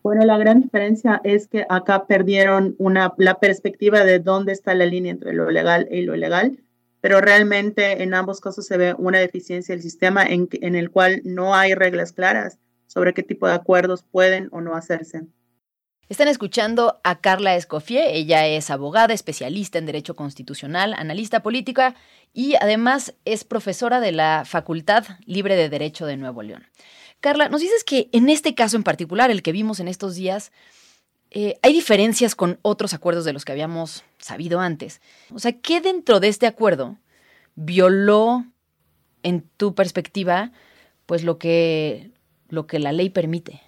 Bueno, 0.02 0.24
la 0.24 0.38
gran 0.38 0.62
diferencia 0.62 1.20
es 1.24 1.48
que 1.48 1.66
acá 1.68 2.06
perdieron 2.06 2.74
una, 2.78 3.12
la 3.18 3.40
perspectiva 3.40 4.04
de 4.04 4.20
dónde 4.20 4.52
está 4.52 4.74
la 4.74 4.86
línea 4.86 5.12
entre 5.12 5.34
lo 5.34 5.50
legal 5.50 5.88
y 5.90 6.02
lo 6.02 6.14
ilegal 6.14 6.58
pero 7.00 7.20
realmente 7.20 8.02
en 8.02 8.14
ambos 8.14 8.40
casos 8.40 8.66
se 8.66 8.76
ve 8.76 8.94
una 8.98 9.18
deficiencia 9.18 9.74
del 9.74 9.82
sistema 9.82 10.24
en, 10.24 10.48
en 10.52 10.74
el 10.74 10.90
cual 10.90 11.20
no 11.24 11.54
hay 11.54 11.74
reglas 11.74 12.12
claras 12.12 12.58
sobre 12.86 13.14
qué 13.14 13.22
tipo 13.22 13.46
de 13.46 13.54
acuerdos 13.54 14.02
pueden 14.02 14.48
o 14.50 14.60
no 14.60 14.74
hacerse. 14.74 15.26
Están 16.08 16.28
escuchando 16.28 17.00
a 17.04 17.20
Carla 17.20 17.54
Escofié. 17.54 18.16
Ella 18.16 18.46
es 18.46 18.70
abogada, 18.70 19.12
especialista 19.12 19.76
en 19.76 19.84
Derecho 19.84 20.16
Constitucional, 20.16 20.94
analista 20.94 21.42
política 21.42 21.94
y 22.32 22.54
además 22.54 23.14
es 23.26 23.44
profesora 23.44 24.00
de 24.00 24.12
la 24.12 24.44
Facultad 24.46 25.04
Libre 25.26 25.54
de 25.54 25.68
Derecho 25.68 26.06
de 26.06 26.16
Nuevo 26.16 26.42
León. 26.42 26.66
Carla, 27.20 27.50
nos 27.50 27.60
dices 27.60 27.84
que 27.84 28.08
en 28.12 28.30
este 28.30 28.54
caso 28.54 28.76
en 28.76 28.84
particular, 28.84 29.30
el 29.30 29.42
que 29.42 29.52
vimos 29.52 29.80
en 29.80 29.88
estos 29.88 30.14
días, 30.14 30.50
eh, 31.30 31.58
hay 31.60 31.74
diferencias 31.74 32.34
con 32.34 32.58
otros 32.62 32.94
acuerdos 32.94 33.26
de 33.26 33.34
los 33.34 33.44
que 33.44 33.52
habíamos 33.52 34.02
sabido 34.16 34.60
antes. 34.60 35.02
O 35.34 35.38
sea, 35.38 35.52
¿qué 35.52 35.82
dentro 35.82 36.20
de 36.20 36.28
este 36.28 36.46
acuerdo 36.46 36.96
violó, 37.54 38.46
en 39.22 39.42
tu 39.58 39.74
perspectiva, 39.74 40.52
pues 41.04 41.22
lo 41.22 41.38
que, 41.38 42.12
lo 42.48 42.66
que 42.66 42.78
la 42.78 42.92
ley 42.92 43.10
permite? 43.10 43.67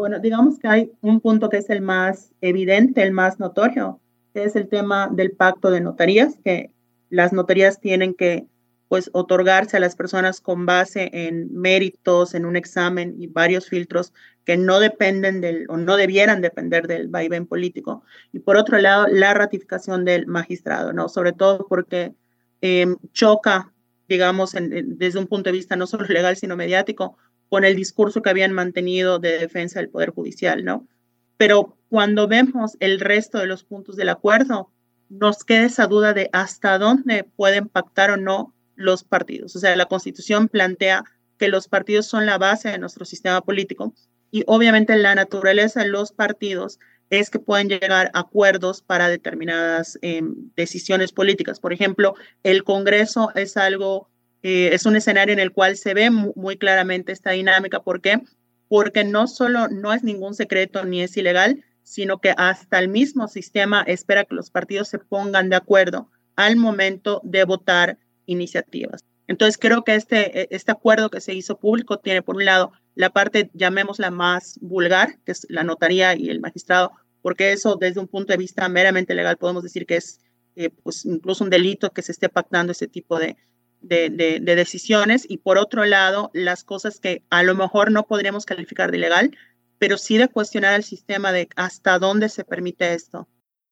Bueno, 0.00 0.18
digamos 0.18 0.58
que 0.58 0.66
hay 0.66 0.92
un 1.02 1.20
punto 1.20 1.50
que 1.50 1.58
es 1.58 1.68
el 1.68 1.82
más 1.82 2.32
evidente, 2.40 3.02
el 3.02 3.12
más 3.12 3.38
notorio, 3.38 4.00
que 4.32 4.44
es 4.44 4.56
el 4.56 4.66
tema 4.66 5.10
del 5.12 5.32
pacto 5.32 5.70
de 5.70 5.82
notarías, 5.82 6.38
que 6.42 6.70
las 7.10 7.34
notarías 7.34 7.80
tienen 7.80 8.14
que 8.14 8.46
pues 8.88 9.10
otorgarse 9.12 9.76
a 9.76 9.80
las 9.80 9.96
personas 9.96 10.40
con 10.40 10.64
base 10.64 11.10
en 11.12 11.54
méritos, 11.54 12.32
en 12.32 12.46
un 12.46 12.56
examen 12.56 13.14
y 13.18 13.26
varios 13.26 13.68
filtros 13.68 14.14
que 14.46 14.56
no 14.56 14.80
dependen 14.80 15.42
del 15.42 15.66
o 15.68 15.76
no 15.76 15.98
debieran 15.98 16.40
depender 16.40 16.86
del 16.86 17.08
vaivén 17.08 17.46
político. 17.46 18.02
Y 18.32 18.38
por 18.38 18.56
otro 18.56 18.78
lado, 18.78 19.06
la 19.06 19.34
ratificación 19.34 20.06
del 20.06 20.26
magistrado, 20.26 20.94
¿no? 20.94 21.10
Sobre 21.10 21.34
todo 21.34 21.66
porque 21.68 22.14
em, 22.62 22.96
choca, 23.12 23.70
digamos, 24.08 24.52
desde 24.54 25.18
un 25.18 25.26
punto 25.26 25.50
de 25.50 25.56
vista 25.58 25.76
no 25.76 25.86
solo 25.86 26.06
legal, 26.06 26.38
sino 26.38 26.56
mediático, 26.56 27.18
con 27.50 27.64
el 27.64 27.76
discurso 27.76 28.22
que 28.22 28.30
habían 28.30 28.52
mantenido 28.52 29.18
de 29.18 29.38
defensa 29.38 29.80
del 29.80 29.90
Poder 29.90 30.10
Judicial, 30.10 30.64
¿no? 30.64 30.88
Pero 31.36 31.76
cuando 31.90 32.28
vemos 32.28 32.78
el 32.80 33.00
resto 33.00 33.38
de 33.38 33.46
los 33.46 33.64
puntos 33.64 33.96
del 33.96 34.08
acuerdo, 34.08 34.70
nos 35.10 35.44
queda 35.44 35.64
esa 35.64 35.86
duda 35.86 36.14
de 36.14 36.30
hasta 36.32 36.78
dónde 36.78 37.24
pueden 37.24 37.68
pactar 37.68 38.10
o 38.12 38.16
no 38.16 38.54
los 38.76 39.04
partidos. 39.04 39.54
O 39.56 39.58
sea, 39.58 39.76
la 39.76 39.86
Constitución 39.86 40.48
plantea 40.48 41.04
que 41.36 41.48
los 41.48 41.68
partidos 41.68 42.06
son 42.06 42.24
la 42.24 42.38
base 42.38 42.70
de 42.70 42.78
nuestro 42.78 43.04
sistema 43.04 43.42
político 43.42 43.92
y 44.30 44.44
obviamente 44.46 44.96
la 44.96 45.14
naturaleza 45.14 45.80
de 45.80 45.88
los 45.88 46.12
partidos 46.12 46.78
es 47.10 47.28
que 47.28 47.40
pueden 47.40 47.68
llegar 47.68 48.10
a 48.14 48.20
acuerdos 48.20 48.82
para 48.82 49.08
determinadas 49.08 49.98
em, 50.02 50.34
decisiones 50.54 51.10
políticas. 51.10 51.58
Por 51.58 51.72
ejemplo, 51.72 52.14
el 52.44 52.62
Congreso 52.62 53.32
es 53.34 53.56
algo, 53.56 54.08
eh, 54.42 54.70
es 54.72 54.86
un 54.86 54.96
escenario 54.96 55.32
en 55.32 55.38
el 55.38 55.52
cual 55.52 55.76
se 55.76 55.94
ve 55.94 56.10
muy, 56.10 56.56
claramente 56.56 57.12
esta 57.12 57.32
dinámica. 57.32 57.82
¿Por 57.82 58.00
qué? 58.00 58.20
Porque 58.68 59.04
no 59.04 59.26
solo 59.26 59.68
no 59.68 59.92
es 59.92 60.02
ningún 60.02 60.34
secreto 60.34 60.84
ni 60.84 61.02
es 61.02 61.16
ilegal, 61.16 61.64
sino 61.82 62.20
que 62.20 62.34
hasta 62.36 62.78
el 62.78 62.88
mismo 62.88 63.28
sistema 63.28 63.82
espera 63.82 64.24
que 64.24 64.34
los 64.34 64.50
partidos 64.50 64.88
se 64.88 64.98
pongan 64.98 65.50
de 65.50 65.56
acuerdo 65.56 66.08
al 66.36 66.56
momento 66.56 67.20
de 67.24 67.44
votar 67.44 67.98
iniciativas. 68.26 69.04
Entonces 69.26 69.58
creo 69.58 69.84
que 69.84 69.94
este, 69.94 70.42
e, 70.42 70.48
este 70.50 70.72
acuerdo 70.72 71.10
que 71.10 71.20
se 71.20 71.34
hizo 71.34 71.58
público 71.58 71.98
tiene 71.98 72.22
por 72.22 72.36
un 72.36 72.44
lado 72.44 72.72
la 72.94 73.10
parte, 73.10 73.50
llamémosla 73.54 74.10
más 74.10 74.58
vulgar, 74.60 75.18
que 75.24 75.32
es 75.32 75.46
la 75.48 75.64
notaría 75.64 76.16
y 76.16 76.30
el 76.30 76.40
magistrado, 76.40 76.92
porque 77.22 77.52
eso 77.52 77.76
desde 77.76 78.00
un 78.00 78.08
punto 78.08 78.32
de 78.32 78.38
vista 78.38 78.68
meramente 78.68 79.14
legal 79.14 79.36
podemos 79.36 79.62
decir 79.62 79.86
que 79.86 79.96
es 79.96 80.20
eh, 80.56 80.70
pues 80.82 81.04
incluso 81.04 81.44
un 81.44 81.50
delito 81.50 81.90
que 81.90 82.02
se 82.02 82.12
esté 82.12 82.28
pactando 82.28 82.72
ese 82.72 82.88
tipo 82.88 83.18
de, 83.18 83.36
de, 83.80 84.10
de, 84.10 84.40
decisiones. 84.40 85.24
Y 85.28 85.38
por 85.38 85.58
otro 85.58 85.84
lado, 85.84 86.30
las 86.34 86.64
cosas 86.64 87.00
que 87.00 87.22
a 87.30 87.42
lo 87.42 87.54
mejor 87.54 87.90
no 87.90 88.06
podríamos 88.06 88.46
calificar 88.46 88.90
de 88.90 88.98
ilegal, 88.98 89.36
pero 89.78 89.98
sí 89.98 90.18
de 90.18 90.28
cuestionar 90.28 90.74
el 90.74 90.84
sistema 90.84 91.32
de 91.32 91.48
hasta 91.56 91.98
dónde 91.98 92.28
se 92.28 92.44
permite 92.44 92.94
esto. 92.94 93.28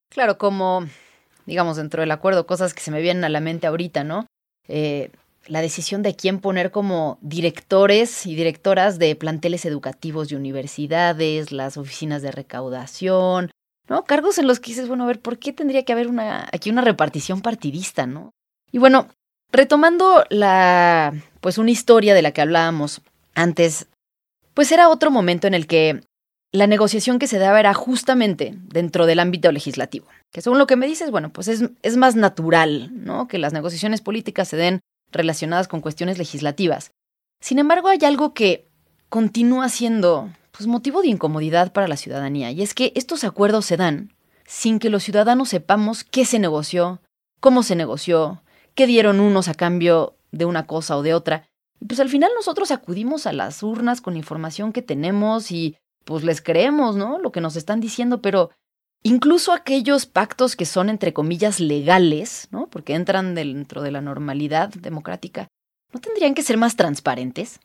Claro, 0.08 0.38
como 0.38 0.86
digamos 1.48 1.78
dentro 1.78 2.02
del 2.02 2.10
acuerdo, 2.10 2.46
cosas 2.46 2.74
que 2.74 2.82
se 2.82 2.90
me 2.90 3.00
vienen 3.00 3.24
a 3.24 3.28
la 3.30 3.40
mente 3.40 3.66
ahorita, 3.66 4.04
¿no? 4.04 4.26
Eh, 4.68 5.10
la 5.46 5.62
decisión 5.62 6.02
de 6.02 6.14
quién 6.14 6.40
poner 6.40 6.70
como 6.70 7.18
directores 7.22 8.26
y 8.26 8.34
directoras 8.34 8.98
de 8.98 9.16
planteles 9.16 9.64
educativos 9.64 10.28
de 10.28 10.36
universidades, 10.36 11.50
las 11.50 11.78
oficinas 11.78 12.20
de 12.20 12.32
recaudación, 12.32 13.50
¿no? 13.88 14.04
Cargos 14.04 14.36
en 14.36 14.46
los 14.46 14.60
que 14.60 14.72
dices, 14.72 14.88
bueno, 14.88 15.04
a 15.04 15.06
ver, 15.06 15.20
¿por 15.20 15.38
qué 15.38 15.54
tendría 15.54 15.84
que 15.84 15.92
haber 15.94 16.08
una, 16.08 16.46
aquí 16.52 16.68
una 16.68 16.82
repartición 16.82 17.40
partidista, 17.40 18.06
¿no? 18.06 18.30
Y 18.70 18.76
bueno, 18.76 19.08
retomando 19.50 20.24
la, 20.30 21.14
pues 21.40 21.58
una 21.58 21.70
historia 21.70 22.14
de 22.14 22.22
la 22.22 22.32
que 22.32 22.40
hablábamos 22.40 23.00
antes, 23.34 23.86
pues 24.54 24.72
era 24.72 24.88
otro 24.88 25.10
momento 25.10 25.46
en 25.46 25.54
el 25.54 25.66
que 25.66 26.02
la 26.52 26.66
negociación 26.66 27.18
que 27.18 27.26
se 27.26 27.38
daba 27.38 27.60
era 27.60 27.74
justamente 27.74 28.54
dentro 28.56 29.06
del 29.06 29.20
ámbito 29.20 29.52
legislativo. 29.52 30.06
Que 30.32 30.40
según 30.40 30.58
lo 30.58 30.66
que 30.66 30.76
me 30.76 30.86
dices, 30.86 31.10
bueno, 31.10 31.30
pues 31.32 31.48
es, 31.48 31.64
es 31.82 31.96
más 31.96 32.16
natural, 32.16 32.90
¿no? 32.92 33.28
Que 33.28 33.38
las 33.38 33.52
negociaciones 33.52 34.00
políticas 34.00 34.48
se 34.48 34.56
den 34.56 34.80
relacionadas 35.12 35.68
con 35.68 35.80
cuestiones 35.80 36.18
legislativas. 36.18 36.90
Sin 37.40 37.58
embargo, 37.58 37.88
hay 37.88 37.98
algo 38.04 38.34
que 38.34 38.66
continúa 39.08 39.68
siendo 39.68 40.30
pues, 40.52 40.66
motivo 40.66 41.02
de 41.02 41.08
incomodidad 41.08 41.72
para 41.72 41.88
la 41.88 41.96
ciudadanía, 41.96 42.50
y 42.50 42.62
es 42.62 42.74
que 42.74 42.92
estos 42.94 43.24
acuerdos 43.24 43.64
se 43.66 43.76
dan 43.76 44.12
sin 44.44 44.78
que 44.78 44.90
los 44.90 45.02
ciudadanos 45.02 45.50
sepamos 45.50 46.04
qué 46.04 46.24
se 46.24 46.38
negoció, 46.38 47.00
cómo 47.40 47.62
se 47.62 47.76
negoció, 47.76 48.42
qué 48.78 48.86
dieron 48.86 49.18
unos 49.18 49.48
a 49.48 49.54
cambio 49.54 50.14
de 50.30 50.44
una 50.44 50.68
cosa 50.68 50.96
o 50.96 51.02
de 51.02 51.12
otra. 51.12 51.48
Y 51.80 51.86
pues 51.86 51.98
al 51.98 52.08
final 52.08 52.30
nosotros 52.36 52.70
acudimos 52.70 53.26
a 53.26 53.32
las 53.32 53.64
urnas 53.64 54.00
con 54.00 54.14
la 54.14 54.18
información 54.18 54.72
que 54.72 54.82
tenemos 54.82 55.50
y 55.50 55.76
pues 56.04 56.22
les 56.22 56.40
creemos, 56.40 56.94
¿no? 56.94 57.18
Lo 57.18 57.32
que 57.32 57.40
nos 57.40 57.56
están 57.56 57.80
diciendo, 57.80 58.22
pero 58.22 58.50
incluso 59.02 59.52
aquellos 59.52 60.06
pactos 60.06 60.54
que 60.54 60.64
son 60.64 60.90
entre 60.90 61.12
comillas 61.12 61.58
legales, 61.58 62.46
¿no? 62.52 62.68
Porque 62.68 62.94
entran 62.94 63.34
dentro 63.34 63.82
de 63.82 63.90
la 63.90 64.00
normalidad 64.00 64.68
democrática, 64.68 65.48
¿no 65.92 65.98
tendrían 65.98 66.34
que 66.34 66.44
ser 66.44 66.56
más 66.56 66.76
transparentes? 66.76 67.58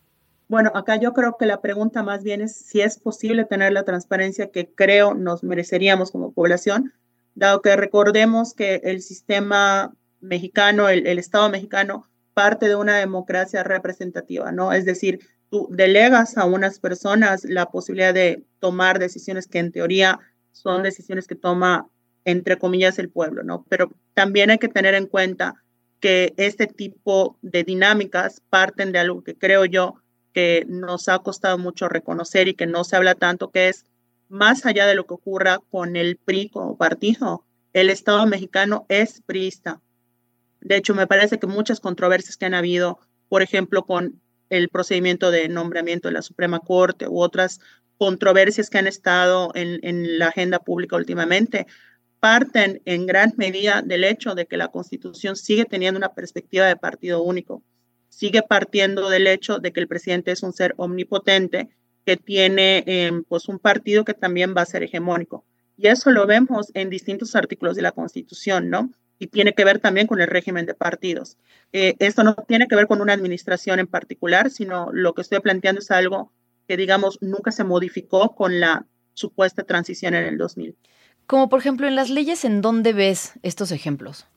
Bueno, 0.48 0.72
acá 0.74 0.96
yo 0.96 1.14
creo 1.14 1.38
que 1.38 1.46
la 1.46 1.62
pregunta 1.62 2.02
más 2.02 2.24
bien 2.24 2.42
es 2.42 2.56
si 2.56 2.82
es 2.82 2.98
posible 2.98 3.46
tener 3.46 3.72
la 3.72 3.84
transparencia 3.84 4.50
que 4.50 4.74
creo 4.74 5.14
nos 5.14 5.44
mereceríamos 5.44 6.10
como 6.10 6.32
población, 6.32 6.92
dado 7.36 7.62
que 7.62 7.76
recordemos 7.76 8.56
que 8.56 8.82
el 8.84 9.04
sistema 9.04 9.94
mexicano, 10.24 10.90
el, 10.90 11.06
el 11.06 11.20
Estado 11.20 11.50
mexicano, 11.50 12.10
parte 12.34 12.68
de 12.68 12.76
una 12.76 12.98
democracia 12.98 13.64
representativa, 13.64 14.52
¿no? 14.52 14.74
Es 14.74 14.86
decir, 14.86 15.20
tú 15.50 15.68
delegas 15.70 16.38
a 16.38 16.46
unas 16.46 16.80
personas 16.80 17.46
la 17.46 17.68
posibilidad 17.70 18.14
de 18.14 18.44
tomar 18.60 18.98
decisiones 18.98 19.48
que 19.48 19.60
en 19.60 19.72
teoría 19.72 20.20
son 20.52 20.84
decisiones 20.84 21.28
que 21.28 21.36
toma, 21.36 21.88
entre 22.26 22.58
comillas, 22.58 22.98
el 23.00 23.10
pueblo, 23.10 23.44
¿no? 23.44 23.66
Pero 23.70 23.92
también 24.14 24.50
hay 24.50 24.58
que 24.58 24.68
tener 24.68 24.96
en 24.96 25.08
cuenta 25.08 25.56
que 26.00 26.34
este 26.38 26.68
tipo 26.68 27.38
de 27.42 27.64
dinámicas 27.64 28.42
parten 28.50 28.92
de 28.92 29.00
algo 29.00 29.24
que 29.24 29.38
creo 29.38 29.66
yo 29.66 29.96
que 30.34 30.66
nos 30.68 31.08
ha 31.08 31.20
costado 31.20 31.58
mucho 31.58 31.88
reconocer 31.88 32.48
y 32.48 32.56
que 32.56 32.66
no 32.66 32.84
se 32.84 32.96
habla 32.96 33.16
tanto, 33.16 33.52
que 33.52 33.70
es 33.70 33.86
más 34.28 34.66
allá 34.66 34.88
de 34.88 34.96
lo 34.96 35.06
que 35.06 35.14
ocurra 35.14 35.60
con 35.70 35.96
el 35.96 36.18
PRI 36.18 36.50
como 36.50 36.78
partido, 36.78 37.46
el 37.72 37.90
Estado 37.90 38.26
mexicano 38.26 38.86
es 38.90 39.22
priista. 39.26 39.82
De 40.64 40.78
hecho, 40.78 40.96
me 40.96 41.08
parece 41.08 41.40
que 41.40 41.48
muchas 41.48 41.80
controversias 41.80 42.38
que 42.38 42.46
han 42.46 42.54
habido, 42.54 43.00
por 43.28 43.42
ejemplo, 43.42 43.86
con 43.86 44.22
el 44.50 44.70
procedimiento 44.70 45.32
de 45.32 45.50
nombramiento 45.50 46.08
de 46.08 46.14
la 46.14 46.22
Suprema 46.22 46.60
Corte 46.60 47.08
u 47.08 47.20
otras 47.20 47.60
controversias 47.98 48.70
que 48.70 48.78
han 48.78 48.88
estado 48.88 49.52
en, 49.56 50.20
la 50.20 50.28
agenda 50.28 50.60
pública 50.60 50.96
últimamente, 50.96 51.68
parten 52.20 52.82
en 52.86 53.06
gran 53.06 53.34
medida 53.36 53.82
del 53.82 54.04
hecho 54.04 54.36
de 54.36 54.46
que 54.46 54.58
la 54.58 54.70
Constitución 54.70 55.36
sigue 55.36 55.66
teniendo 55.66 55.98
una 55.98 56.14
perspectiva 56.14 56.66
de 56.66 56.76
partido 56.76 57.22
único, 57.22 57.64
sigue 58.10 58.42
partiendo 58.42 59.10
del 59.10 59.28
hecho 59.28 59.60
de 59.60 59.74
que 59.74 59.80
el 59.80 59.88
presidente 59.88 60.32
es 60.32 60.44
un 60.44 60.54
ser 60.54 60.74
omnipotente 60.78 61.70
que 62.06 62.18
tiene 62.18 62.84
eh, 62.88 63.12
pues 63.28 63.48
un 63.48 63.60
partido 63.60 64.06
que 64.06 64.14
también 64.14 64.54
va 64.56 64.62
a 64.62 64.66
ser 64.66 64.84
hegemónico. 64.84 65.46
Y 65.78 65.88
eso 65.88 66.12
lo 66.12 66.28
vemos 66.28 66.72
en 66.74 66.90
distintos 66.90 67.36
artículos 67.36 67.76
de 67.76 67.82
la 67.82 67.92
Constitución, 67.92 68.70
¿no? 68.70 68.92
Y 69.20 69.28
tiene 69.28 69.54
que 69.54 69.66
ver 69.66 69.80
también 69.80 70.08
con 70.08 70.22
el 70.22 70.28
régimen 70.28 70.66
de 70.66 70.74
partidos. 70.74 71.38
Eh, 71.72 71.96
esto 72.00 72.24
no 72.24 72.36
tiene 72.48 72.68
que 72.68 72.76
ver 72.76 72.88
con 72.88 73.02
una 73.02 73.14
administración 73.14 73.80
en 73.80 73.88
particular, 73.88 74.50
sino 74.50 74.90
lo 74.92 75.14
que 75.14 75.22
estoy 75.22 75.40
planteando 75.40 75.80
es 75.80 75.92
algo 75.92 76.32
que, 76.68 76.78
digamos, 76.78 77.20
nunca 77.22 77.52
se 77.52 77.64
modificó 77.64 78.36
con 78.36 78.60
la 78.60 78.86
supuesta 79.14 79.64
transición 79.64 80.16
en 80.16 80.26
el 80.26 80.38
2000. 80.38 80.76
Como 81.28 81.50
por 81.50 81.60
ejemplo 81.60 81.88
en 81.88 81.96
las 81.96 82.10
leyes, 82.10 82.44
¿en 82.46 82.62
dónde 82.62 82.94
ves 82.94 83.34
estos 83.44 83.72
ejemplos? 83.72 84.28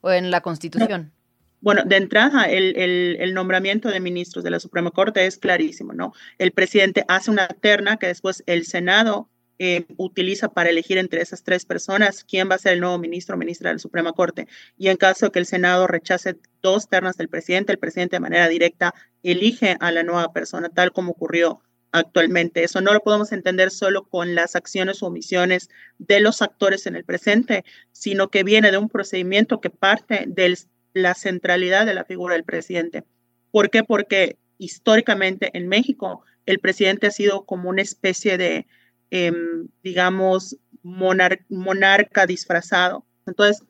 ¿O 0.00 0.10
en 0.10 0.30
la 0.30 0.40
Constitución? 0.40 1.12
Bueno, 1.60 1.82
de 1.84 1.96
entrada, 1.96 2.44
el, 2.44 2.74
el, 2.76 3.18
el, 3.20 3.34
nombramiento 3.34 3.90
de 3.90 4.00
ministros 4.00 4.42
de 4.42 4.50
la 4.50 4.60
Suprema 4.60 4.90
Corte 4.90 5.26
es 5.26 5.36
clarísimo, 5.36 5.92
¿no? 5.92 6.14
El 6.38 6.52
presidente 6.52 7.04
hace 7.06 7.30
una 7.30 7.48
terna 7.48 7.98
que 7.98 8.06
después 8.06 8.42
el 8.46 8.64
Senado 8.64 9.28
eh, 9.62 9.84
utiliza 9.98 10.48
para 10.48 10.70
elegir 10.70 10.96
entre 10.96 11.20
esas 11.20 11.42
tres 11.42 11.66
personas 11.66 12.24
quién 12.24 12.48
va 12.50 12.54
a 12.54 12.58
ser 12.58 12.72
el 12.72 12.80
nuevo 12.80 12.96
ministro 12.96 13.34
o 13.34 13.38
ministra 13.38 13.68
de 13.68 13.74
la 13.74 13.78
Suprema 13.78 14.14
Corte. 14.14 14.48
Y 14.78 14.88
en 14.88 14.96
caso 14.96 15.26
de 15.26 15.32
que 15.32 15.38
el 15.38 15.44
Senado 15.44 15.86
rechace 15.86 16.38
dos 16.62 16.88
ternas 16.88 17.18
del 17.18 17.28
presidente, 17.28 17.70
el 17.70 17.78
presidente 17.78 18.16
de 18.16 18.20
manera 18.20 18.48
directa 18.48 18.94
elige 19.22 19.76
a 19.80 19.92
la 19.92 20.02
nueva 20.02 20.32
persona, 20.32 20.70
tal 20.70 20.92
como 20.92 21.12
ocurrió 21.12 21.60
actualmente. 21.92 22.64
Eso 22.64 22.80
no 22.80 22.94
lo 22.94 23.00
podemos 23.00 23.32
entender 23.32 23.70
solo 23.70 24.04
con 24.04 24.34
las 24.34 24.56
acciones 24.56 25.02
o 25.02 25.08
omisiones 25.08 25.68
de 25.98 26.20
los 26.20 26.40
actores 26.40 26.86
en 26.86 26.96
el 26.96 27.04
presente, 27.04 27.66
sino 27.92 28.30
que 28.30 28.44
viene 28.44 28.70
de 28.70 28.78
un 28.78 28.88
procedimiento 28.88 29.60
que 29.60 29.68
parte 29.68 30.24
de 30.26 30.56
la 30.94 31.12
centralidad 31.12 31.84
de 31.84 31.92
la 31.92 32.06
figura 32.06 32.32
del 32.32 32.44
presidente. 32.44 33.04
¿Por 33.50 33.68
qué? 33.68 33.84
Porque 33.84 34.38
históricamente 34.56 35.50
en 35.52 35.68
México 35.68 36.24
el 36.46 36.60
presidente 36.60 37.08
ha 37.08 37.10
sido 37.10 37.44
como 37.44 37.68
una 37.68 37.82
especie 37.82 38.38
de 38.38 38.66
Em, 39.10 39.68
digamos, 39.82 40.56
monarca 40.82 42.26
disfrazado. 42.26 43.04
Entonces, 43.26 43.64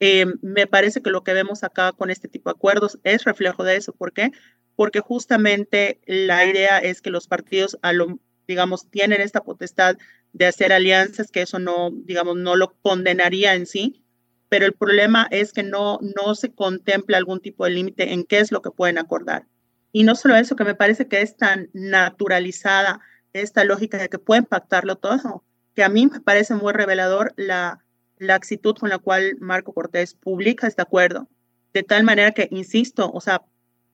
em, 0.00 0.34
me 0.42 0.66
parece 0.66 1.00
que 1.02 1.10
lo 1.10 1.24
que 1.24 1.32
vemos 1.32 1.64
acá 1.64 1.92
con 1.92 2.10
este 2.10 2.28
tipo 2.28 2.50
de 2.50 2.56
acuerdos 2.56 2.98
es 3.02 3.24
reflejo 3.24 3.64
de 3.64 3.76
eso. 3.76 3.92
¿Por 3.94 4.12
qué? 4.12 4.32
Porque 4.76 5.00
justamente 5.00 6.00
la 6.06 6.44
idea 6.44 6.78
es 6.78 7.00
que 7.00 7.10
los 7.10 7.26
partidos, 7.26 7.78
a 7.82 7.92
lo, 7.92 8.20
digamos, 8.46 8.90
tienen 8.90 9.20
esta 9.20 9.42
potestad 9.42 9.96
de 10.34 10.46
hacer 10.46 10.72
alianzas, 10.72 11.30
que 11.30 11.42
eso 11.42 11.58
no, 11.58 11.90
digamos, 11.90 12.36
no 12.36 12.56
lo 12.56 12.74
condenaría 12.82 13.54
en 13.54 13.66
sí, 13.66 14.04
pero 14.48 14.66
el 14.66 14.74
problema 14.74 15.26
es 15.30 15.52
que 15.52 15.62
no, 15.62 15.98
no 16.16 16.34
se 16.34 16.52
contempla 16.52 17.16
algún 17.16 17.40
tipo 17.40 17.64
de 17.64 17.70
límite 17.70 18.12
en 18.12 18.24
qué 18.24 18.40
es 18.40 18.52
lo 18.52 18.60
que 18.60 18.70
pueden 18.70 18.98
acordar. 18.98 19.46
Y 19.92 20.04
no 20.04 20.14
solo 20.14 20.36
eso, 20.36 20.56
que 20.56 20.64
me 20.64 20.74
parece 20.74 21.08
que 21.08 21.22
es 21.22 21.36
tan 21.36 21.70
naturalizada 21.72 23.00
esta 23.32 23.64
lógica 23.64 23.98
de 23.98 24.08
que 24.08 24.18
puede 24.18 24.40
impactarlo 24.40 24.96
todo, 24.96 25.44
que 25.74 25.84
a 25.84 25.88
mí 25.88 26.06
me 26.06 26.20
parece 26.20 26.54
muy 26.54 26.72
revelador 26.72 27.32
la, 27.36 27.84
la 28.18 28.34
actitud 28.34 28.74
con 28.76 28.90
la 28.90 28.98
cual 28.98 29.36
Marco 29.40 29.72
Cortés 29.72 30.14
publica 30.14 30.66
este 30.66 30.82
acuerdo, 30.82 31.28
de 31.72 31.82
tal 31.82 32.04
manera 32.04 32.32
que, 32.32 32.48
insisto, 32.50 33.10
o 33.12 33.20
sea, 33.20 33.42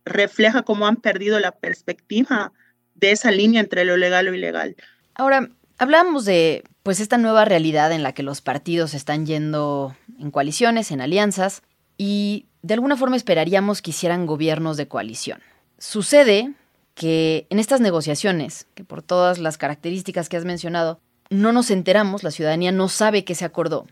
refleja 0.04 0.62
cómo 0.62 0.86
han 0.86 0.96
perdido 0.96 1.38
la 1.38 1.52
perspectiva 1.52 2.52
de 2.94 3.12
esa 3.12 3.30
línea 3.30 3.60
entre 3.60 3.84
lo 3.84 3.96
legal 3.96 4.26
y 4.26 4.30
lo 4.30 4.36
ilegal. 4.36 4.76
Ahora, 5.14 5.48
hablamos 5.78 6.24
de 6.24 6.64
pues 6.82 7.00
esta 7.00 7.18
nueva 7.18 7.44
realidad 7.44 7.92
en 7.92 8.02
la 8.02 8.12
que 8.12 8.22
los 8.22 8.40
partidos 8.40 8.94
están 8.94 9.26
yendo 9.26 9.94
en 10.18 10.30
coaliciones, 10.30 10.90
en 10.90 11.00
alianzas, 11.00 11.62
y 11.96 12.46
de 12.62 12.74
alguna 12.74 12.96
forma 12.96 13.16
esperaríamos 13.16 13.82
que 13.82 13.90
hicieran 13.90 14.26
gobiernos 14.26 14.76
de 14.76 14.88
coalición. 14.88 15.40
Sucede 15.78 16.54
que 16.98 17.46
en 17.48 17.60
estas 17.60 17.80
negociaciones, 17.80 18.66
que 18.74 18.82
por 18.82 19.02
todas 19.02 19.38
las 19.38 19.56
características 19.56 20.28
que 20.28 20.36
has 20.36 20.44
mencionado, 20.44 20.98
no 21.30 21.52
nos 21.52 21.70
enteramos, 21.70 22.24
la 22.24 22.32
ciudadanía 22.32 22.72
no 22.72 22.88
sabe 22.88 23.24
qué 23.24 23.36
se 23.36 23.44
acordó. 23.44 23.86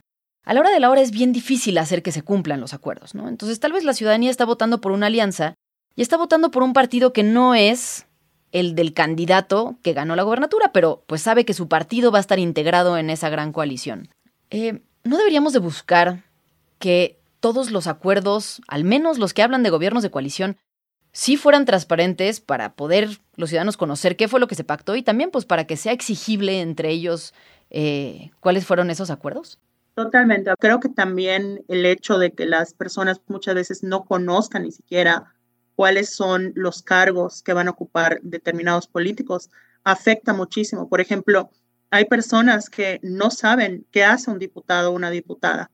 A 0.45 0.53
la 0.55 0.61
hora 0.61 0.71
de 0.71 0.81
la 0.81 0.91
hora 0.91 1.03
es 1.03 1.13
bien 1.13 1.33
difícil 1.33 1.79
hacer 1.79 2.03
que 2.03 2.11
se 2.11 2.23
cumplan 2.23 2.61
los 2.61 2.75
acuerdos, 2.75 3.15
¿no? 3.15 3.29
Entonces 3.29 3.61
tal 3.61 3.71
vez 3.71 3.85
la 3.85 3.95
ciudadanía 3.95 4.29
está 4.29 4.45
votando 4.45 4.81
por 4.81 4.91
una 4.91 5.07
alianza 5.07 5.55
y 5.95 6.03
está 6.03 6.17
votando 6.17 6.51
por 6.51 6.65
un 6.65 6.73
partido 6.73 7.13
que 7.13 7.23
no 7.23 7.55
es 7.55 8.07
el 8.51 8.75
del 8.75 8.93
candidato 8.93 9.77
que 9.83 9.93
ganó 9.93 10.17
la 10.17 10.25
gobernatura, 10.25 10.73
pero 10.73 11.05
pues 11.07 11.23
sabe 11.23 11.45
que 11.45 11.55
su 11.55 11.69
partido 11.69 12.11
va 12.11 12.19
a 12.19 12.23
estar 12.23 12.41
integrado 12.41 12.99
en 12.99 13.09
esa 13.11 13.29
gran 13.29 13.53
coalición. 13.53 14.09
Eh, 14.51 14.83
¿No 15.05 15.17
deberíamos 15.17 15.53
de 15.53 15.61
buscar 15.61 16.25
que 16.81 17.21
todos 17.39 17.71
los 17.71 17.87
acuerdos, 17.87 18.63
al 18.67 18.83
menos 18.83 19.19
los 19.19 19.33
que 19.33 19.43
hablan 19.43 19.63
de 19.63 19.71
gobiernos 19.71 20.03
de 20.03 20.11
coalición, 20.11 20.57
si 21.17 21.39
fueran 21.39 21.65
transparentes 21.65 22.41
para 22.41 22.75
poder 22.75 23.09
los 23.37 23.49
ciudadanos 23.49 23.79
conocer 23.79 24.19
qué 24.19 24.29
fue 24.29 24.39
lo 24.39 24.49
que 24.49 24.55
se 24.55 24.65
pactó 24.65 24.97
y 24.97 25.03
también 25.03 25.31
pues 25.31 25.47
para 25.47 25.67
que 25.67 25.79
sea 25.79 25.93
exigible 25.93 26.61
entre 26.61 26.91
ellos 26.91 27.33
eh, 27.71 28.33
cuáles 28.41 28.67
fueron 28.67 28.91
esos 28.91 29.09
acuerdos? 29.09 29.59
Totalmente. 29.95 30.53
Creo 30.59 30.79
que 30.79 30.91
también 30.91 31.65
el 31.69 31.87
hecho 31.87 32.19
de 32.19 32.33
que 32.33 32.45
las 32.45 32.75
personas 32.75 33.23
muchas 33.29 33.55
veces 33.55 33.83
no 33.83 34.05
conozcan 34.05 34.65
ni 34.65 34.73
siquiera 34.73 35.33
cuáles 35.75 36.15
son 36.15 36.53
los 36.55 36.83
cargos 36.83 37.43
que 37.43 37.55
van 37.55 37.69
a 37.69 37.71
ocupar 37.71 38.21
determinados 38.21 38.87
políticos 38.87 39.49
afecta 39.85 40.35
muchísimo. 40.35 40.87
Por 40.87 41.01
ejemplo, 41.01 41.49
hay 41.89 42.05
personas 42.05 42.69
que 42.69 43.01
no 43.03 43.31
saben 43.31 43.87
qué 43.91 44.05
hace 44.05 44.31
un 44.31 44.39
diputado 44.39 44.91
o 44.91 44.95
una 44.95 45.11
diputada. 45.11 45.71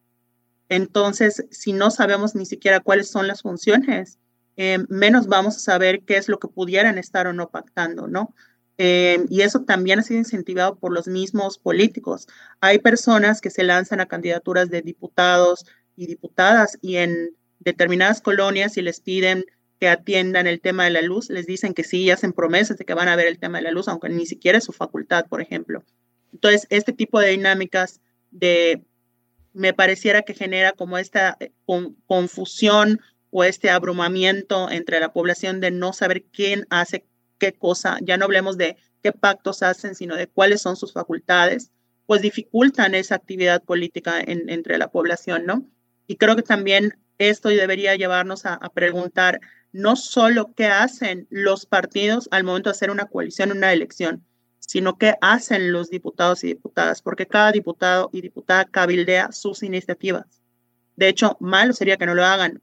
Entonces, 0.68 1.46
si 1.50 1.72
no 1.72 1.90
sabemos 1.90 2.36
ni 2.36 2.46
siquiera 2.46 2.78
cuáles 2.78 3.10
son 3.10 3.26
las 3.26 3.42
funciones, 3.42 4.20
eh, 4.56 4.78
menos 4.88 5.26
vamos 5.26 5.56
a 5.56 5.60
saber 5.60 6.02
qué 6.02 6.16
es 6.16 6.28
lo 6.28 6.38
que 6.38 6.48
pudieran 6.48 6.98
estar 6.98 7.26
o 7.26 7.32
no 7.32 7.50
pactando, 7.50 8.06
¿no? 8.06 8.34
Eh, 8.78 9.24
y 9.28 9.42
eso 9.42 9.60
también 9.60 9.98
ha 9.98 10.02
sido 10.02 10.18
incentivado 10.18 10.76
por 10.76 10.92
los 10.92 11.06
mismos 11.06 11.58
políticos. 11.58 12.26
Hay 12.60 12.78
personas 12.78 13.40
que 13.40 13.50
se 13.50 13.62
lanzan 13.62 14.00
a 14.00 14.06
candidaturas 14.06 14.70
de 14.70 14.82
diputados 14.82 15.66
y 15.96 16.06
diputadas 16.06 16.78
y 16.80 16.96
en 16.96 17.36
determinadas 17.60 18.20
colonias 18.20 18.76
y 18.76 18.82
les 18.82 19.00
piden 19.00 19.44
que 19.78 19.88
atiendan 19.88 20.46
el 20.46 20.60
tema 20.60 20.84
de 20.84 20.90
la 20.90 21.02
luz, 21.02 21.28
les 21.28 21.46
dicen 21.46 21.74
que 21.74 21.84
sí 21.84 22.02
y 22.02 22.10
hacen 22.10 22.32
promesas 22.32 22.78
de 22.78 22.84
que 22.84 22.94
van 22.94 23.08
a 23.08 23.16
ver 23.16 23.26
el 23.26 23.38
tema 23.38 23.58
de 23.58 23.64
la 23.64 23.72
luz, 23.72 23.88
aunque 23.88 24.08
ni 24.08 24.26
siquiera 24.26 24.58
es 24.58 24.64
su 24.64 24.72
facultad, 24.72 25.26
por 25.26 25.42
ejemplo. 25.42 25.84
Entonces, 26.32 26.66
este 26.70 26.92
tipo 26.92 27.20
de 27.20 27.30
dinámicas 27.30 28.00
de, 28.30 28.82
me 29.52 29.74
pareciera 29.74 30.22
que 30.22 30.34
genera 30.34 30.72
como 30.72 30.98
esta 30.98 31.36
eh, 31.40 31.52
confusión 32.06 33.00
o 33.32 33.44
este 33.44 33.70
abrumamiento 33.70 34.70
entre 34.70 35.00
la 35.00 35.12
población 35.12 35.60
de 35.60 35.70
no 35.70 35.92
saber 35.92 36.22
quién 36.24 36.66
hace 36.70 37.06
qué 37.38 37.54
cosa, 37.54 37.98
ya 38.02 38.18
no 38.18 38.26
hablemos 38.26 38.58
de 38.58 38.76
qué 39.02 39.10
pactos 39.10 39.62
hacen, 39.62 39.94
sino 39.94 40.14
de 40.14 40.28
cuáles 40.28 40.60
son 40.60 40.76
sus 40.76 40.92
facultades, 40.92 41.72
pues 42.06 42.20
dificultan 42.20 42.94
esa 42.94 43.14
actividad 43.14 43.64
política 43.64 44.20
entre 44.24 44.76
la 44.76 44.88
población, 44.88 45.46
¿no? 45.46 45.66
Y 46.06 46.16
creo 46.16 46.36
que 46.36 46.42
también 46.42 46.98
esto 47.18 47.48
debería 47.48 47.96
llevarnos 47.96 48.44
a, 48.44 48.58
preguntar 48.74 49.40
no 49.72 49.96
solo 49.96 50.52
qué 50.54 50.66
hacen 50.66 51.26
los 51.30 51.64
partidos 51.64 52.28
al 52.30 52.44
momento 52.44 52.68
de 52.68 52.72
hacer 52.72 52.90
una 52.90 53.06
coalición, 53.06 53.50
una 53.50 53.72
elección, 53.72 54.26
sino 54.58 54.98
qué 54.98 55.14
hacen 55.22 55.72
los 55.72 55.88
diputados 55.88 56.44
y 56.44 56.48
diputadas, 56.48 57.00
porque 57.00 57.26
cada 57.26 57.50
diputado 57.50 58.10
y 58.12 58.20
diputada 58.20 58.66
cabildea 58.66 59.32
sus 59.32 59.62
iniciativas. 59.62 60.42
De 60.96 61.08
hecho, 61.08 61.38
malo 61.40 61.72
sería 61.72 61.96
que 61.96 62.06
no 62.06 62.14
lo 62.14 62.24
hagan. 62.24 62.60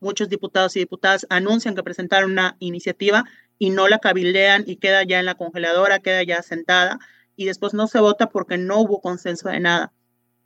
Muchos 0.00 0.28
diputados 0.28 0.76
y 0.76 0.80
diputadas 0.80 1.26
anuncian 1.30 1.74
que 1.74 1.82
presentaron 1.82 2.32
una 2.32 2.56
iniciativa 2.60 3.24
y 3.58 3.70
no 3.70 3.88
la 3.88 3.98
cabildean 3.98 4.64
y 4.66 4.76
queda 4.76 5.02
ya 5.02 5.18
en 5.18 5.26
la 5.26 5.34
congeladora, 5.34 5.98
queda 5.98 6.22
ya 6.22 6.42
sentada 6.42 6.98
y 7.36 7.44
después 7.46 7.74
no 7.74 7.86
se 7.86 8.00
vota 8.00 8.28
porque 8.28 8.58
no 8.58 8.80
hubo 8.80 9.00
consenso 9.00 9.48
de 9.48 9.60
nada. 9.60 9.92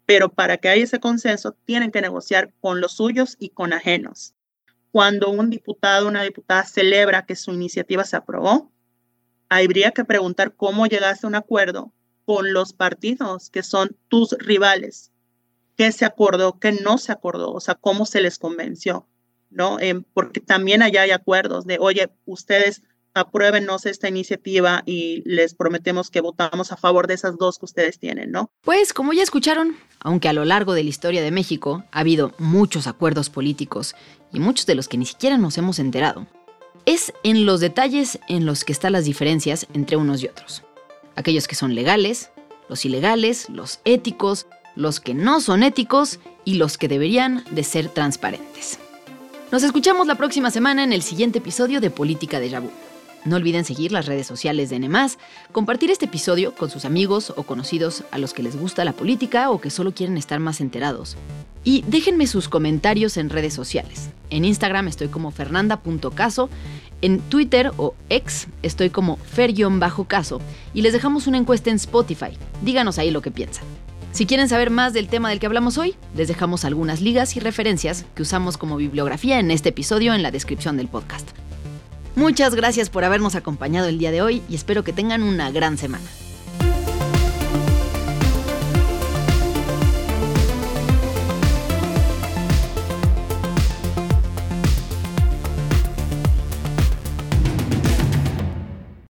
Pero 0.07 0.31
para 0.31 0.57
que 0.57 0.69
haya 0.69 0.85
ese 0.85 1.01
consenso, 1.01 1.57
tienen 1.65 1.91
que 1.91 2.01
negociar 2.01 2.53
con 2.61 2.81
los 2.81 2.93
suyos 2.93 3.37
y 3.39 3.51
con 3.51 3.73
ajenos. 3.73 4.35
Cuando 4.91 5.31
un 5.31 5.49
diputado 5.49 6.07
o 6.07 6.09
una 6.09 6.23
diputada 6.23 6.65
celebra 6.65 7.25
que 7.25 7.37
su 7.37 7.53
iniciativa 7.53 8.05
se 8.05 8.17
aprobó, 8.17 8.71
habría 9.49 9.93
que 9.93 10.05
preguntar 10.05 10.55
cómo 10.55 10.87
llegaste 10.87 11.27
a 11.27 11.29
un 11.29 11.35
acuerdo 11.35 11.93
con 12.25 12.53
los 12.53 12.73
partidos 12.73 13.51
que 13.51 13.63
son 13.63 13.97
tus 14.09 14.33
rivales. 14.39 15.13
¿Qué 15.77 15.93
se 15.93 16.05
acordó? 16.05 16.59
¿Qué 16.59 16.73
no 16.73 16.99
se 16.99 17.13
acordó? 17.13 17.53
O 17.53 17.61
sea, 17.61 17.75
cómo 17.75 18.07
se 18.07 18.21
les 18.21 18.39
convenció, 18.39 19.09
¿no? 19.53 19.79
Eh, 19.81 20.03
porque 20.15 20.41
también 20.41 20.83
allá 20.83 21.03
hay 21.03 21.11
acuerdos 21.11 21.67
de, 21.67 21.79
oye, 21.81 22.11
ustedes 22.25 22.83
apruébenos 23.15 23.87
esta 23.87 24.09
iniciativa 24.09 24.83
y 24.87 25.23
les 25.27 25.55
prometemos 25.55 26.11
que 26.11 26.21
votamos 26.21 26.73
a 26.73 26.77
favor 26.77 27.07
de 27.07 27.15
esas 27.15 27.37
dos 27.37 27.59
que 27.59 27.67
ustedes 27.67 27.99
tienen, 27.99 28.31
¿no? 28.31 28.51
Pues 28.63 28.93
como 28.93 29.13
ya 29.13 29.23
escucharon, 29.23 29.77
aunque 30.01 30.29
a 30.29 30.33
lo 30.33 30.45
largo 30.45 30.73
de 30.73 30.83
la 30.83 30.91
historia 30.91 31.23
de 31.23 31.31
México 31.31 31.85
ha 31.93 32.01
habido 32.01 32.33
muchos 32.39 32.87
acuerdos 32.87 33.29
políticos 33.31 33.95
y 34.33 34.41
muchos 34.41 34.67
de 34.67 34.75
los 34.75 34.89
que 34.89 34.99
ni 34.99 35.07
siquiera 35.07 35.37
nos 35.37 35.59
hemos 35.59 35.79
enterado, 35.79 36.27
es 36.87 37.13
en 37.23 37.47
los 37.47 37.61
detalles 37.61 38.19
en 38.29 38.47
los 38.47 38.65
que 38.65 38.73
están 38.73 38.93
las 38.93 39.05
diferencias 39.05 39.67
entre 39.75 39.97
unos 39.97 40.23
y 40.23 40.27
otros. 40.27 40.63
Aquellos 41.15 41.47
que 41.47 41.55
son 41.55 41.75
legales, 41.75 42.31
los 42.69 42.85
ilegales, 42.85 43.49
los 43.51 43.81
éticos, 43.85 44.47
los 44.75 45.01
que 45.01 45.15
no 45.15 45.41
son 45.41 45.63
éticos 45.63 46.19
y 46.45 46.55
los 46.55 46.79
que 46.79 46.89
deberían 46.89 47.45
de 47.51 47.63
ser 47.63 47.89
transparentes. 47.89 48.79
Nos 49.53 49.63
escuchamos 49.65 50.07
la 50.07 50.15
próxima 50.15 50.51
semana 50.51 50.83
en 50.83 50.95
el 50.95 51.03
siguiente 51.03 51.41
episodio 51.41 51.83
de 51.83 51.91
Política 51.91 52.41
de 52.41 52.49
Yabú. 52.49 52.71
No 53.27 53.37
olviden 53.37 53.67
seguir 53.67 53.93
las 53.93 54.07
redes 54.07 54.27
sociales 54.27 54.71
de 54.71 54.79
Nemás, 54.79 55.19
compartir 55.53 55.91
este 55.91 56.07
episodio 56.07 56.55
con 56.55 56.71
sus 56.71 56.87
amigos 56.87 57.35
o 57.37 57.43
conocidos 57.43 58.03
a 58.13 58.17
los 58.17 58.33
que 58.33 58.43
les 58.43 58.57
gusta 58.57 58.83
la 58.87 58.95
política 58.95 59.51
o 59.51 59.61
que 59.61 59.69
solo 59.69 59.93
quieren 59.93 60.17
estar 60.17 60.41
más 60.41 60.63
enterados. 60.63 61.19
Y 61.65 61.85
déjenme 61.87 62.27
sus 62.27 62.49
comentarios 62.49 63.19
en 63.19 63.29
redes 63.29 63.53
sociales. 63.53 64.09
En 64.31 64.47
Instagram 64.47 64.89
estoy 64.89 65.09
como 65.09 65.31
fernanda.caso, 65.31 66.49
en 67.03 67.21
Twitter 67.21 67.73
o 67.77 67.95
ex 68.09 68.47
estoy 68.63 68.89
como 68.89 69.19
fer-caso 69.19 70.41
y 70.73 70.81
les 70.81 70.95
dejamos 70.95 71.27
una 71.27 71.37
encuesta 71.37 71.69
en 71.69 71.77
Spotify. 71.77 72.39
Díganos 72.63 72.99
ahí 72.99 73.11
lo 73.11 73.21
que 73.21 73.31
piensan. 73.31 73.67
Si 74.13 74.27
quieren 74.27 74.47
saber 74.47 74.69
más 74.69 74.93
del 74.93 75.09
tema 75.09 75.31
del 75.31 75.41
que 75.41 75.47
hablamos 75.47 75.79
hoy, 75.79 75.95
les 76.15 76.29
dejamos 76.29 76.67
algunas 76.67 77.01
ligas 77.01 77.35
y 77.37 77.41
referencias 77.41 78.05
que 78.15 78.21
usamos 78.21 78.59
como 78.59 78.77
bibliografía 78.77 79.41
en 79.41 79.51
este 79.51 79.71
episodio 79.71 80.13
en 80.13 80.23
la 80.23 80.31
descripción 80.31 80.77
del 80.77 80.89
podcast. 80.89 81.27
Muchas 82.15 82.55
gracias 82.55 82.91
por 82.91 83.05
habernos 83.05 83.37
acompañado 83.37 83.89
el 83.89 83.99
día 83.99 84.11
de 84.11 84.21
hoy 84.21 84.43
y 84.51 84.55
espero 84.55 84.85
que 84.85 84.93
tengan 84.93 85.23
una 85.23 85.51
gran 85.51 85.79
semana. 85.79 86.05